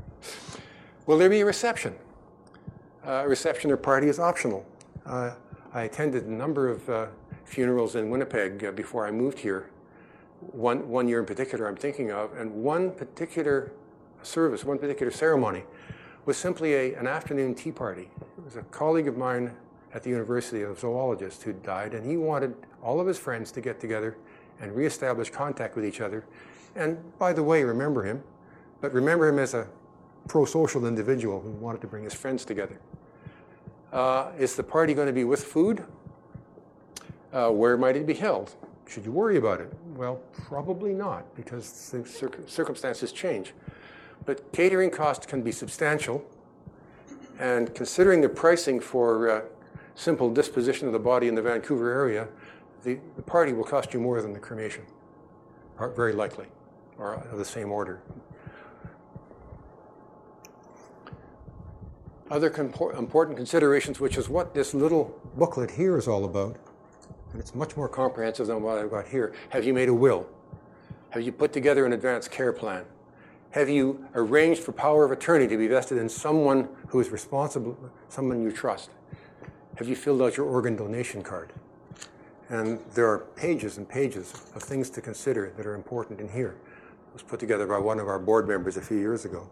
Will 1.07 1.17
there 1.17 1.29
be 1.29 1.41
a 1.41 1.45
reception? 1.45 1.95
Uh, 3.05 3.23
a 3.23 3.27
reception 3.27 3.71
or 3.71 3.77
party 3.77 4.07
is 4.07 4.19
optional. 4.19 4.63
Uh, 5.07 5.31
I 5.73 5.83
attended 5.83 6.25
a 6.25 6.31
number 6.31 6.69
of 6.69 6.87
uh, 6.87 7.07
funerals 7.43 7.95
in 7.95 8.11
Winnipeg 8.11 8.63
uh, 8.63 8.71
before 8.71 9.07
I 9.07 9.11
moved 9.11 9.39
here. 9.39 9.71
One, 10.41 10.87
one 10.89 11.07
year 11.07 11.19
in 11.19 11.25
particular, 11.25 11.67
I'm 11.67 11.75
thinking 11.75 12.11
of, 12.11 12.35
and 12.37 12.51
one 12.53 12.91
particular 12.91 13.71
service, 14.23 14.63
one 14.63 14.77
particular 14.77 15.11
ceremony, 15.11 15.63
was 16.25 16.37
simply 16.37 16.73
a, 16.73 16.93
an 16.95 17.07
afternoon 17.07 17.55
tea 17.55 17.71
party. 17.71 18.09
It 18.37 18.43
was 18.45 18.55
a 18.55 18.63
colleague 18.63 19.07
of 19.07 19.17
mine 19.17 19.51
at 19.93 20.03
the 20.03 20.09
university, 20.09 20.63
a 20.63 20.75
zoologist 20.75 21.43
who 21.43 21.53
died, 21.53 21.93
and 21.93 22.05
he 22.05 22.17
wanted 22.17 22.55
all 22.83 22.99
of 22.99 23.07
his 23.07 23.17
friends 23.17 23.51
to 23.53 23.61
get 23.61 23.79
together 23.79 24.17
and 24.61 24.75
reestablish 24.75 25.29
contact 25.29 25.75
with 25.75 25.85
each 25.85 26.01
other. 26.01 26.25
And 26.75 26.97
by 27.17 27.33
the 27.33 27.43
way, 27.43 27.63
remember 27.63 28.03
him, 28.03 28.23
but 28.81 28.93
remember 28.93 29.27
him 29.27 29.39
as 29.39 29.53
a 29.53 29.67
pro 30.27 30.45
social 30.45 30.85
individual 30.85 31.41
who 31.41 31.49
wanted 31.51 31.81
to 31.81 31.87
bring 31.87 32.03
his 32.03 32.13
friends 32.13 32.45
together. 32.45 32.79
Uh, 33.91 34.31
is 34.37 34.55
the 34.55 34.63
party 34.63 34.93
going 34.93 35.07
to 35.07 35.13
be 35.13 35.23
with 35.23 35.43
food? 35.43 35.83
Uh, 37.33 37.49
where 37.49 37.77
might 37.77 37.95
it 37.95 38.05
be 38.05 38.13
held? 38.13 38.55
Should 38.87 39.05
you 39.05 39.11
worry 39.11 39.37
about 39.37 39.61
it? 39.61 39.73
Well, 39.99 40.21
probably 40.31 40.93
not, 40.93 41.35
because 41.35 41.89
the 41.89 42.07
circumstances 42.47 43.11
change. 43.11 43.53
But 44.25 44.49
catering 44.53 44.91
costs 44.91 45.25
can 45.25 45.41
be 45.41 45.51
substantial, 45.51 46.23
and 47.37 47.75
considering 47.75 48.21
the 48.21 48.29
pricing 48.29 48.79
for 48.79 49.29
uh, 49.29 49.41
simple 49.95 50.33
disposition 50.33 50.87
of 50.87 50.93
the 50.93 50.99
body 50.99 51.27
in 51.27 51.35
the 51.35 51.41
Vancouver 51.41 51.91
area, 51.91 52.29
the, 52.85 52.97
the 53.17 53.21
party 53.21 53.51
will 53.51 53.65
cost 53.65 53.93
you 53.93 53.99
more 53.99 54.21
than 54.21 54.31
the 54.31 54.39
cremation, 54.39 54.83
very 55.97 56.13
likely, 56.13 56.45
or 56.97 57.15
of 57.15 57.37
the 57.37 57.43
same 57.43 57.69
order. 57.69 58.01
Other 62.31 62.47
important 62.97 63.35
considerations, 63.35 63.99
which 63.99 64.17
is 64.17 64.29
what 64.29 64.53
this 64.53 64.73
little 64.73 65.19
booklet 65.35 65.71
here 65.71 65.97
is 65.97 66.07
all 66.07 66.23
about, 66.23 66.55
and 67.31 67.39
it's 67.39 67.53
much 67.53 67.77
more 67.77 67.87
comprehensive 67.87 68.47
than 68.47 68.61
what 68.61 68.77
I've 68.77 68.89
got 68.89 69.07
here. 69.07 69.33
Have 69.49 69.65
you 69.65 69.73
made 69.73 69.89
a 69.89 69.93
will? 69.93 70.27
Have 71.11 71.23
you 71.23 71.31
put 71.31 71.53
together 71.53 71.85
an 71.85 71.93
advanced 71.93 72.31
care 72.31 72.53
plan? 72.53 72.85
Have 73.51 73.69
you 73.69 74.05
arranged 74.13 74.61
for 74.61 74.71
power 74.71 75.03
of 75.03 75.11
attorney 75.11 75.47
to 75.47 75.57
be 75.57 75.67
vested 75.67 75.97
in 75.97 76.07
someone 76.07 76.69
who 76.87 76.99
is 76.99 77.09
responsible, 77.09 77.77
someone 78.07 78.43
you 78.43 78.51
trust? 78.51 78.91
Have 79.77 79.87
you 79.87 79.95
filled 79.95 80.21
out 80.21 80.37
your 80.37 80.45
organ 80.45 80.75
donation 80.75 81.23
card? 81.23 81.53
And 82.49 82.79
there 82.93 83.07
are 83.07 83.19
pages 83.35 83.77
and 83.77 83.87
pages 83.87 84.33
of 84.55 84.61
things 84.61 84.89
to 84.91 85.01
consider 85.01 85.53
that 85.55 85.65
are 85.65 85.75
important 85.75 86.19
in 86.19 86.29
here. 86.29 86.57
It 87.07 87.13
was 87.13 87.23
put 87.23 87.39
together 87.39 87.65
by 87.65 87.79
one 87.79 87.99
of 87.99 88.07
our 88.07 88.19
board 88.19 88.47
members 88.47 88.77
a 88.77 88.81
few 88.81 88.97
years 88.97 89.25
ago. 89.25 89.49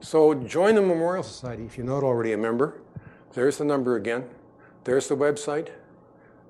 So 0.00 0.32
join 0.32 0.74
the 0.74 0.82
Memorial 0.82 1.22
Society 1.22 1.64
if 1.64 1.76
you're 1.76 1.86
not 1.86 2.02
already 2.02 2.32
a 2.32 2.38
member. 2.38 2.80
There's 3.32 3.58
the 3.58 3.64
number 3.64 3.96
again. 3.96 4.24
There's 4.88 5.06
the 5.06 5.16
website. 5.16 5.68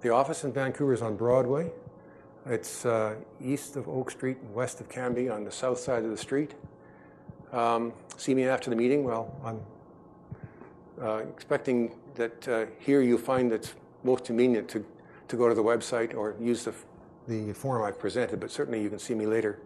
The 0.01 0.11
office 0.11 0.45
in 0.45 0.53
Vancouver 0.53 0.93
is 0.93 1.03
on 1.03 1.17
Broadway. 1.17 1.73
It's 2.47 2.87
uh, 2.87 3.17
east 3.41 3.75
of 3.75 3.89
Oak 3.89 4.13
Street 4.13 4.39
and 4.41 4.55
west 4.55 4.81
of 4.81 4.89
Cambie 4.89 5.29
on 5.29 5.43
the 5.43 5.51
south 5.51 5.81
side 5.81 6.05
of 6.05 6.11
the 6.13 6.17
street. 6.17 6.55
Um, 7.51 7.93
see 8.17 8.37
me 8.37 8.45
after 8.45 8.71
the 8.71 8.77
meeting. 8.77 9.03
Well, 9.03 9.35
I'm 9.45 9.61
uh, 11.03 11.17
expecting 11.17 11.97
that 12.15 12.47
uh, 12.47 12.67
here 12.79 13.01
you 13.03 13.19
find 13.19 13.53
it's 13.53 13.75
most 14.05 14.27
convenient 14.27 14.69
to, 14.69 14.87
to 15.27 15.37
go 15.37 15.49
to 15.49 15.55
the 15.57 15.65
website 15.65 16.15
or 16.15 16.37
use 16.41 16.63
the, 16.63 16.75
the 17.27 17.53
form 17.55 17.83
I've 17.83 17.99
presented, 17.99 18.39
but 18.39 18.53
certainly 18.53 18.81
you 18.81 18.89
can 18.89 19.01
see 19.01 19.17
me 19.17 19.27
later. 19.27 19.59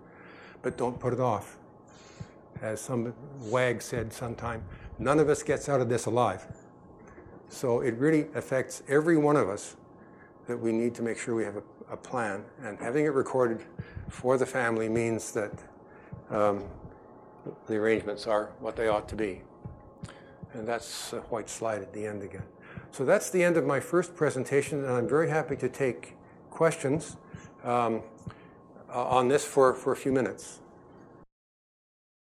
But 0.63 0.79
don't 0.79 0.99
put 0.99 1.13
it 1.13 1.21
off. 1.21 1.59
As 2.63 2.81
some 2.81 3.13
wag 3.39 3.83
said 3.83 4.15
sometime, 4.15 4.65
none 4.99 5.19
of 5.19 5.29
us 5.29 5.43
gets 5.43 5.69
out 5.69 5.83
of 5.83 5.91
this 5.91 6.07
alive. 6.07 6.47
So 7.53 7.83
it 7.83 7.95
really 7.99 8.29
affects 8.35 8.83
every 8.89 9.19
one 9.19 9.37
of 9.37 9.51
us 9.51 9.77
that 10.47 10.57
we 10.57 10.73
need 10.73 10.95
to 10.95 11.03
make 11.03 11.19
sure 11.19 11.35
we 11.35 11.45
have 11.45 11.57
a, 11.57 11.63
a 11.93 11.97
plan. 11.99 12.45
And 12.63 12.79
having 12.79 13.05
it 13.05 13.13
recorded 13.13 13.61
for 14.09 14.39
the 14.39 14.47
family 14.47 14.89
means 14.89 15.33
that 15.33 15.53
um, 16.31 16.65
the 17.67 17.77
arrangements 17.77 18.27
are 18.27 18.53
what 18.61 18.75
they 18.75 18.89
ought 18.89 19.07
to 19.11 19.17
be. 19.17 19.43
And 20.55 20.67
that's 20.67 21.13
a 21.13 21.21
white 21.21 21.51
slide 21.51 21.83
at 21.83 21.93
the 21.93 22.07
end 22.07 22.23
again. 22.23 22.43
So 22.91 23.05
that's 23.05 23.29
the 23.29 23.45
end 23.45 23.59
of 23.59 23.67
my 23.67 23.81
first 23.81 24.17
presentation, 24.17 24.83
and 24.85 24.93
I'm 24.93 25.09
very 25.09 25.29
happy 25.29 25.57
to 25.57 25.69
take 25.69 26.17
questions 26.49 27.19
um, 27.65 28.03
on 28.89 29.29
this 29.29 29.45
for, 29.45 29.75
for 29.75 29.93
a 29.93 29.97
few 29.97 30.11
minutes. 30.11 30.62